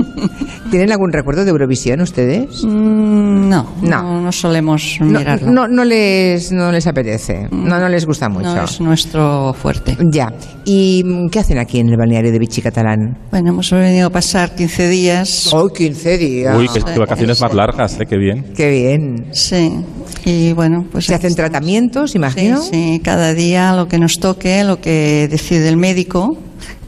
¿Tienen 0.70 0.92
algún 0.92 1.12
recuerdo 1.12 1.44
de 1.44 1.50
Eurovisión 1.50 2.00
ustedes? 2.00 2.64
Mm, 2.64 3.48
no, 3.48 3.66
No. 3.82 4.02
no, 4.02 4.20
no 4.20 4.32
solemos 4.32 4.98
No, 5.00 5.18
mirarlo. 5.18 5.50
no, 5.50 5.66
no 5.68 5.84
les, 5.84 6.52
no 6.52 6.70
les 6.70 6.86
apetece, 6.86 7.48
no, 7.50 7.78
no 7.80 7.88
les 7.88 8.04
gusta 8.06 8.28
mucho. 8.28 8.54
No 8.54 8.64
es 8.64 8.80
nuestro 8.80 9.52
fuerte. 9.54 9.96
Ya. 10.12 10.32
¿Y 10.64 11.02
qué 11.30 11.38
hacen 11.40 11.58
aquí 11.58 11.80
en 11.80 11.88
el 11.88 11.96
balneario 11.96 12.30
de 12.30 12.38
Vichy 12.38 12.60
Catalán? 12.62 13.16
Bueno, 13.30 13.50
hemos 13.50 13.70
venido 13.70 14.08
a 14.08 14.10
pasar 14.10 14.54
15 14.54 14.88
días. 14.88 15.50
Oh, 15.52 15.68
15 15.68 16.18
días. 16.18 16.56
Uy, 16.56 16.68
qué, 16.72 16.80
qué 16.82 16.98
vacaciones 16.98 17.40
más 17.40 17.54
largas, 17.54 17.98
¿eh? 18.00 18.06
Qué 18.06 18.16
bien. 18.18 18.44
Qué 18.54 18.70
bien. 18.70 19.26
Sí. 19.32 19.72
Y 20.24 20.52
bueno, 20.52 20.84
pues. 20.92 21.06
¿Se 21.06 21.14
hacen 21.14 21.30
estamos. 21.30 21.50
tratamientos, 21.50 22.10
Sí, 22.12 22.18
imagino? 22.18 22.60
sí, 22.60 23.00
cada 23.02 23.32
día 23.34 23.72
lo 23.74 23.88
que 23.88 23.98
nos 23.98 24.18
toque, 24.20 24.62
lo 24.64 24.80
que 24.80 25.26
decide 25.30 25.68
el 25.68 25.76
médico, 25.78 26.36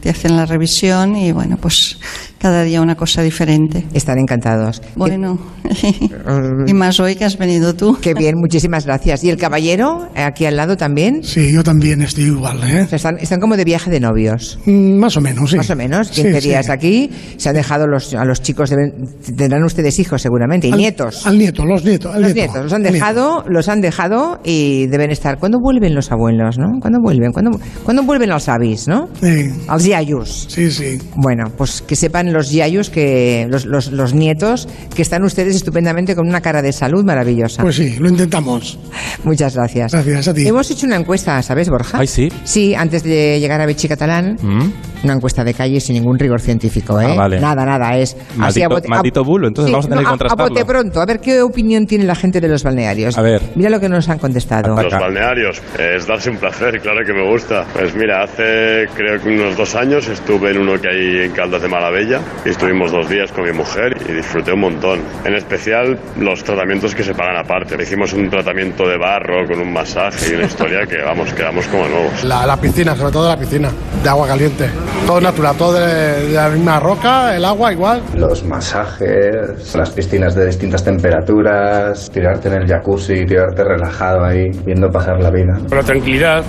te 0.01 0.09
hacen 0.09 0.35
la 0.35 0.45
revisión 0.45 1.15
y 1.15 1.31
bueno, 1.31 1.57
pues 1.57 1.97
cada 2.41 2.63
día 2.63 2.81
una 2.81 2.95
cosa 2.95 3.21
diferente. 3.21 3.85
Están 3.93 4.17
encantados. 4.19 4.81
Bueno, 4.95 5.37
y 6.67 6.73
más 6.73 6.99
hoy 6.99 7.15
que 7.15 7.25
has 7.25 7.37
venido 7.37 7.73
tú. 7.75 7.97
Qué 8.01 8.13
bien, 8.13 8.35
muchísimas 8.37 8.85
gracias. 8.85 9.23
¿Y 9.23 9.29
el 9.29 9.37
caballero, 9.37 10.09
aquí 10.15 10.45
al 10.45 10.55
lado 10.57 10.77
también? 10.77 11.23
Sí, 11.23 11.51
yo 11.53 11.63
también 11.63 12.01
estoy 12.01 12.25
igual, 12.25 12.57
¿eh? 12.63 12.81
O 12.83 12.87
sea, 12.87 12.95
Están, 12.97 13.17
están 13.19 13.39
como 13.39 13.57
de 13.57 13.63
viaje 13.63 13.89
de 13.91 13.99
novios. 13.99 14.59
Mm, 14.65 14.97
Más 14.97 15.15
o 15.17 15.21
menos, 15.21 15.51
sí. 15.51 15.57
Más 15.57 15.69
o 15.69 15.75
menos, 15.75 16.07
Sí, 16.07 16.23
15 16.23 16.41
sí. 16.41 16.47
días 16.49 16.69
aquí. 16.69 17.09
Se 17.37 17.49
han 17.49 17.55
dejado 17.55 17.87
los, 17.87 18.13
a 18.13 18.25
los 18.25 18.41
chicos, 18.41 18.71
deben- 18.71 19.07
tendrán 19.35 19.63
ustedes 19.63 19.99
hijos 19.99 20.21
seguramente, 20.21 20.67
y 20.67 20.71
Al- 20.71 20.77
nietos. 20.79 21.25
Al 21.27 21.37
nieto, 21.37 21.65
los 21.65 21.83
nietos. 21.85 22.13
al 22.15 22.21
los 22.21 22.33
nieto, 22.33 22.51
nietos 22.53 22.63
los 22.63 22.73
han 22.73 22.81
nieto. 22.81 22.93
dejado, 22.93 23.45
los 23.47 23.69
han 23.69 23.81
dejado 23.81 24.39
y 24.43 24.87
deben 24.87 25.11
estar. 25.11 25.37
¿Cuándo 25.39 25.59
vuelven 25.61 25.93
los 25.95 26.11
abuelos, 26.11 26.57
no? 26.57 26.79
¿Cuándo 26.79 26.99
vuelven? 27.01 27.31
¿Cuándo, 27.31 27.51
¿cuándo 27.83 28.03
vuelven 28.03 28.29
los 28.29 28.47
avis, 28.49 28.87
no? 28.87 29.09
Sí, 29.21 29.47
Als 29.67 29.85
yayus. 29.85 30.45
sí, 30.49 30.71
sí. 30.71 30.97
Bueno, 31.15 31.45
pues 31.57 31.81
que 31.81 31.95
sepan 31.95 32.30
los 32.33 32.51
yayus 32.51 32.89
que 32.89 33.47
los, 33.49 33.65
los, 33.65 33.91
los 33.91 34.13
nietos 34.13 34.67
que 34.95 35.01
están 35.01 35.23
ustedes 35.23 35.55
estupendamente 35.55 36.15
con 36.15 36.27
una 36.27 36.41
cara 36.41 36.61
de 36.61 36.71
salud 36.73 37.03
maravillosa. 37.03 37.61
Pues 37.61 37.75
sí, 37.75 37.97
lo 37.99 38.09
intentamos. 38.09 38.77
Muchas 39.23 39.55
gracias. 39.55 39.91
Gracias 39.93 40.27
a 40.27 40.33
ti. 40.33 40.47
Hemos 40.47 40.69
hecho 40.71 40.85
una 40.87 40.95
encuesta, 40.95 41.41
¿sabes, 41.41 41.69
Borja? 41.69 41.97
Ay, 41.99 42.07
sí. 42.07 42.29
Sí, 42.43 42.73
antes 42.75 43.03
de 43.03 43.39
llegar 43.39 43.61
a 43.61 43.65
Vichy 43.65 43.87
Catalán, 43.87 44.37
¿Mm? 44.41 44.71
una 45.03 45.13
encuesta 45.13 45.43
de 45.43 45.53
calle 45.53 45.79
sin 45.79 45.95
ningún 45.95 46.17
rigor 46.19 46.39
científico, 46.41 46.99
¿eh? 47.01 47.07
Ah, 47.09 47.15
vale. 47.15 47.39
Nada, 47.39 47.65
nada, 47.65 47.97
es 47.97 48.15
Maldito- 48.37 48.65
a 48.65 48.69
bote- 48.69 48.87
maldito 48.87 49.23
bulo, 49.23 49.47
entonces 49.47 49.71
vamos 49.71 49.85
a 49.85 49.89
tener 49.89 50.03
que 50.03 50.07
a- 50.07 50.09
contrastarlo. 50.11 50.45
A 50.45 50.49
bote 50.49 50.65
pronto, 50.65 51.01
a 51.01 51.05
ver 51.05 51.19
qué 51.19 51.41
opinión 51.41 51.85
tiene 51.87 52.03
la 52.05 52.15
gente 52.15 52.39
de 52.39 52.47
los 52.47 52.63
balnearios. 52.63 53.17
A 53.17 53.21
ver. 53.21 53.41
Mira 53.55 53.69
lo 53.69 53.79
que 53.79 53.89
nos 53.89 54.07
han 54.09 54.19
contestado. 54.19 54.73
Ataca. 54.73 54.89
Los 54.89 54.99
balnearios, 55.01 55.61
es 55.79 56.05
darse 56.07 56.29
un 56.29 56.37
placer, 56.37 56.79
claro 56.81 56.99
que 57.05 57.13
me 57.13 57.27
gusta. 57.31 57.65
Pues 57.73 57.95
mira, 57.95 58.23
hace 58.23 58.85
creo 58.95 59.19
que 59.21 59.29
unos 59.29 59.57
dos 59.57 59.75
años 59.75 60.07
estuve 60.07 60.51
en 60.51 60.59
uno 60.59 60.73
que 60.79 60.87
hay 60.89 61.25
en 61.25 61.31
Caldas 61.31 61.61
de 61.61 61.67
Malavella 61.67 62.20
estuvimos 62.45 62.91
dos 62.91 63.09
días 63.09 63.31
con 63.31 63.43
mi 63.45 63.51
mujer 63.51 63.95
y 64.07 64.13
disfruté 64.13 64.53
un 64.53 64.61
montón. 64.61 64.99
En 65.25 65.35
especial 65.35 65.97
los 66.17 66.43
tratamientos 66.43 66.95
que 66.95 67.03
se 67.03 67.13
pagan 67.13 67.37
aparte. 67.37 67.81
Hicimos 67.81 68.13
un 68.13 68.29
tratamiento 68.29 68.87
de 68.87 68.97
barro 68.97 69.47
con 69.47 69.59
un 69.59 69.73
masaje 69.73 70.31
y 70.31 70.35
una 70.35 70.45
historia 70.45 70.85
que 70.87 71.01
vamos, 71.01 71.33
quedamos 71.33 71.65
como 71.67 71.87
nuevos. 71.87 72.23
La, 72.23 72.45
la 72.45 72.57
piscina, 72.57 72.95
sobre 72.95 73.11
todo 73.11 73.29
la 73.29 73.37
piscina, 73.37 73.69
de 74.03 74.09
agua 74.09 74.27
caliente. 74.27 74.69
Todo 75.05 75.21
natural, 75.21 75.55
todo 75.57 75.73
de, 75.73 76.27
de 76.27 76.33
la 76.33 76.49
misma 76.49 76.79
roca, 76.79 77.35
el 77.35 77.43
agua 77.45 77.73
igual. 77.73 78.01
Los 78.15 78.43
masajes, 78.43 79.75
las 79.75 79.89
piscinas 79.91 80.35
de 80.35 80.45
distintas 80.45 80.83
temperaturas, 80.83 82.09
tirarte 82.11 82.49
en 82.49 82.55
el 82.61 82.67
jacuzzi, 82.67 83.25
tirarte 83.25 83.63
relajado 83.63 84.25
ahí, 84.25 84.49
viendo 84.65 84.89
pasar 84.89 85.21
la 85.21 85.31
vida. 85.31 85.57
La 85.69 85.83
tranquilidad, 85.83 86.43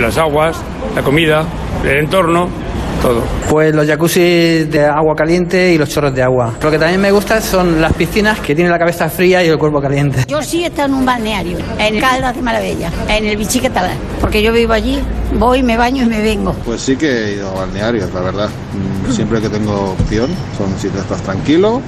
las 0.00 0.18
aguas, 0.18 0.62
la 0.94 1.02
comida, 1.02 1.44
el 1.84 1.98
entorno, 1.98 2.48
todo. 2.96 3.22
Pues 3.48 3.74
los 3.74 3.86
jacuzzi 3.86 4.64
de 4.64 4.84
agua 4.86 5.14
caliente 5.16 5.72
y 5.72 5.78
los 5.78 5.88
chorros 5.88 6.14
de 6.14 6.22
agua. 6.22 6.54
Lo 6.62 6.70
que 6.70 6.78
también 6.78 7.00
me 7.00 7.10
gusta 7.12 7.40
son 7.40 7.80
las 7.80 7.92
piscinas 7.92 8.40
que 8.40 8.54
tienen 8.54 8.72
la 8.72 8.78
cabeza 8.78 9.08
fría 9.08 9.42
y 9.44 9.48
el 9.48 9.58
cuerpo 9.58 9.80
caliente. 9.80 10.24
Yo 10.26 10.42
sí 10.42 10.64
he 10.64 10.66
estado 10.66 10.88
en 10.88 10.94
un 10.94 11.06
balneario, 11.06 11.58
en 11.78 12.00
Caldas 12.00 12.34
de 12.36 12.42
Maravilla, 12.42 12.90
en 13.08 13.26
el 13.26 13.46
Catalán, 13.62 13.96
porque 14.20 14.42
yo 14.42 14.52
vivo 14.52 14.72
allí, 14.72 14.98
voy, 15.38 15.62
me 15.62 15.76
baño 15.76 16.04
y 16.04 16.06
me 16.06 16.20
vengo. 16.20 16.52
Pues 16.64 16.80
sí 16.80 16.96
que 16.96 17.06
he 17.08 17.32
ido 17.34 17.48
a 17.50 17.60
balnearios, 17.60 18.12
la 18.12 18.20
verdad. 18.20 18.48
Mm, 18.48 19.12
Siempre 19.12 19.40
que 19.40 19.48
tengo 19.48 19.92
opción, 19.92 20.30
son 20.58 20.68
sitios 20.78 21.02
estás 21.02 21.22
tranquilo, 21.22 21.80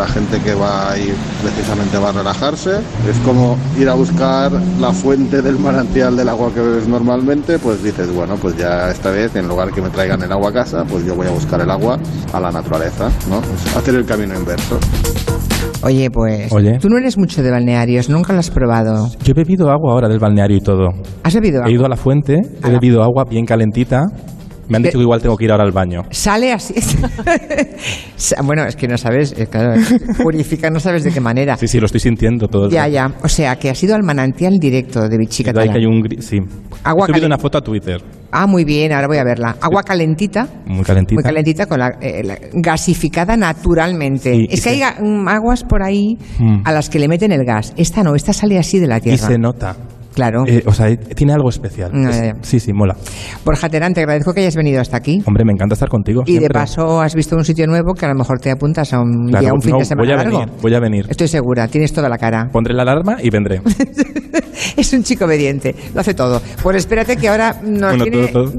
la 0.00 0.06
gente 0.08 0.40
que 0.40 0.54
va 0.54 0.92
ahí 0.92 1.12
precisamente 1.42 1.98
va 1.98 2.08
a 2.08 2.12
relajarse. 2.12 2.78
Es 3.08 3.18
como 3.24 3.56
ir 3.78 3.88
a 3.88 3.94
buscar 3.94 4.50
la 4.80 4.92
fuente 4.92 5.42
del 5.42 5.58
manantial 5.58 6.16
del 6.16 6.28
agua 6.30 6.50
que 6.54 6.60
bebes 6.60 6.88
normalmente, 6.88 7.58
pues 7.58 7.82
dices, 7.84 8.10
bueno, 8.14 8.36
pues 8.40 8.56
ya 8.56 8.90
esta 8.90 9.10
vez 9.10 9.36
en 9.36 9.46
lugar 9.46 9.70
que 9.72 9.82
me 9.82 9.90
traigan 9.90 10.22
el 10.22 10.32
agua 10.32 10.48
a 10.50 10.52
casa, 10.54 10.84
pues 10.88 11.04
yo 11.04 11.14
voy 11.14 11.26
a 11.26 11.30
buscar 11.30 11.60
el 11.60 11.70
agua 11.70 11.98
a 12.32 12.40
la 12.40 12.50
naturaleza, 12.50 13.10
¿no? 13.28 13.40
Pues 13.42 13.76
hacer 13.76 13.94
el 13.94 14.06
camino 14.06 14.34
inverso. 14.38 14.78
Oye, 15.82 16.10
pues. 16.10 16.50
Oye. 16.52 16.78
Tú 16.78 16.88
no 16.88 16.98
eres 16.98 17.16
mucho 17.18 17.42
de 17.42 17.50
balnearios, 17.50 18.08
nunca 18.08 18.32
lo 18.32 18.38
has 18.40 18.50
probado. 18.50 19.08
Yo 19.22 19.32
he 19.32 19.34
bebido 19.34 19.70
agua 19.70 19.92
ahora 19.92 20.08
del 20.08 20.18
balneario 20.18 20.56
y 20.56 20.60
todo. 20.60 20.88
¿Has 21.22 21.34
bebido 21.34 21.62
He 21.66 21.70
ido 21.72 21.80
agua? 21.84 21.86
a 21.86 21.90
la 21.90 21.96
fuente, 21.96 22.34
he 22.34 22.66
la- 22.66 22.68
bebido 22.70 23.02
agua 23.02 23.24
bien 23.28 23.44
calentita. 23.46 24.02
Me 24.70 24.76
han 24.78 24.82
dicho 24.82 24.98
que 24.98 25.02
igual 25.02 25.20
tengo 25.20 25.36
que 25.36 25.44
ir 25.44 25.50
ahora 25.52 25.64
al 25.64 25.72
baño. 25.72 26.02
Sale 26.10 26.52
así. 26.52 26.74
Bueno, 28.44 28.64
es 28.64 28.76
que 28.76 28.86
no 28.86 28.96
sabes, 28.98 29.34
eh, 29.36 29.46
claro, 29.46 29.80
purifica, 30.22 30.70
no 30.70 30.78
sabes 30.80 31.04
de 31.04 31.10
qué 31.10 31.20
manera. 31.20 31.56
Sí, 31.56 31.66
sí, 31.68 31.80
lo 31.80 31.86
estoy 31.86 32.00
sintiendo 32.00 32.48
todo. 32.48 32.66
el 32.66 32.70
Ya, 32.70 32.82
rato. 32.82 32.92
ya. 32.92 33.12
O 33.22 33.28
sea, 33.28 33.56
que 33.56 33.70
has 33.70 33.82
ido 33.82 33.94
al 33.94 34.02
manantial 34.02 34.58
directo 34.58 35.08
de 35.08 35.16
Vichy 35.18 35.42
Ahí 35.42 35.44
que 35.46 35.52
Catalán. 35.52 35.76
hay 35.76 35.86
un 35.86 36.02
gri- 36.02 36.20
sí. 36.20 36.38
Agua 36.84 37.06
he 37.06 37.12
subido 37.12 37.26
una 37.26 37.38
foto 37.38 37.58
a 37.58 37.60
Twitter, 37.62 38.00
Ah, 38.32 38.46
muy 38.46 38.64
bien, 38.64 38.92
ahora 38.92 39.08
voy 39.08 39.16
a 39.16 39.24
verla. 39.24 39.56
Agua 39.60 39.82
calentita. 39.82 40.46
muy 40.66 40.84
calentita. 40.84 41.14
Muy 41.16 41.24
calentita, 41.24 41.66
con 41.66 41.80
la, 41.80 41.98
eh, 42.00 42.22
la- 42.22 42.38
gasificada 42.52 43.36
naturalmente. 43.36 44.32
Sí, 44.34 44.46
es 44.50 44.60
y 44.60 44.62
que 44.62 44.68
hay 44.70 44.78
se- 44.94 45.02
mm, 45.02 45.26
aguas 45.28 45.64
por 45.64 45.82
ahí 45.82 46.16
Mm. 46.38 46.60
a 46.64 46.72
las 46.72 46.88
que 46.88 46.98
le 47.00 47.08
meten 47.08 47.32
el 47.32 47.44
gas. 47.44 47.72
Esta 47.76 48.04
no, 48.04 48.14
esta 48.14 48.32
sale 48.32 48.56
así 48.58 48.78
de 48.78 48.86
la 48.86 48.98
Y 48.98 49.00
tierra. 49.00 49.26
se 49.26 49.38
nota. 49.38 49.76
Claro. 50.14 50.44
Eh, 50.46 50.62
o 50.66 50.72
sea, 50.72 50.94
tiene 50.96 51.32
algo 51.32 51.48
especial. 51.48 51.90
No, 51.92 52.10
Es- 52.10 52.34
sí, 52.42 52.60
sí, 52.60 52.72
mola. 52.72 52.96
Borja 53.44 53.68
Terán, 53.68 53.94
te 53.94 54.00
agradezco 54.00 54.32
que 54.34 54.40
hayas 54.40 54.56
venido 54.56 54.80
hasta 54.80 54.96
aquí. 54.96 55.22
Hombre, 55.26 55.44
me 55.44 55.52
encanta 55.52 55.74
estar 55.74 55.88
contigo. 55.88 56.22
Y 56.26 56.38
de 56.38 56.48
paso 56.48 57.00
has 57.00 57.14
visto 57.14 57.36
un 57.36 57.44
sitio 57.44 57.66
nuevo 57.66 57.94
que 57.94 58.06
a 58.06 58.08
lo 58.08 58.14
mejor 58.14 58.38
te 58.40 58.50
apuntas 58.50 58.92
a 58.92 59.00
un 59.00 59.28
Claro, 59.28 59.40
día, 59.44 59.52
un 59.54 59.62
fin 59.62 59.72
no, 59.72 59.78
de 59.78 59.84
semana 59.84 60.06
voy 60.06 60.12
a 60.12 60.16
largo. 60.16 60.38
venir, 60.40 60.54
voy 60.60 60.74
a 60.74 60.80
venir. 60.80 61.06
Estoy 61.08 61.28
segura, 61.28 61.68
tienes 61.68 61.92
toda 61.92 62.08
la 62.08 62.18
cara. 62.18 62.48
Pondré 62.52 62.74
la 62.74 62.82
alarma 62.82 63.16
y 63.22 63.30
vendré. 63.30 63.60
es 64.76 64.92
un 64.92 65.02
chico 65.02 65.24
obediente, 65.24 65.74
lo 65.94 66.00
hace 66.00 66.14
todo. 66.14 66.40
Pues 66.62 66.76
espérate 66.76 67.16
que 67.16 67.28
ahora 67.28 67.60
nos 67.62 67.96
Bueno, 67.96 68.04
tiene 68.04 68.26
todo, 68.28 68.32
todo. 68.32 68.48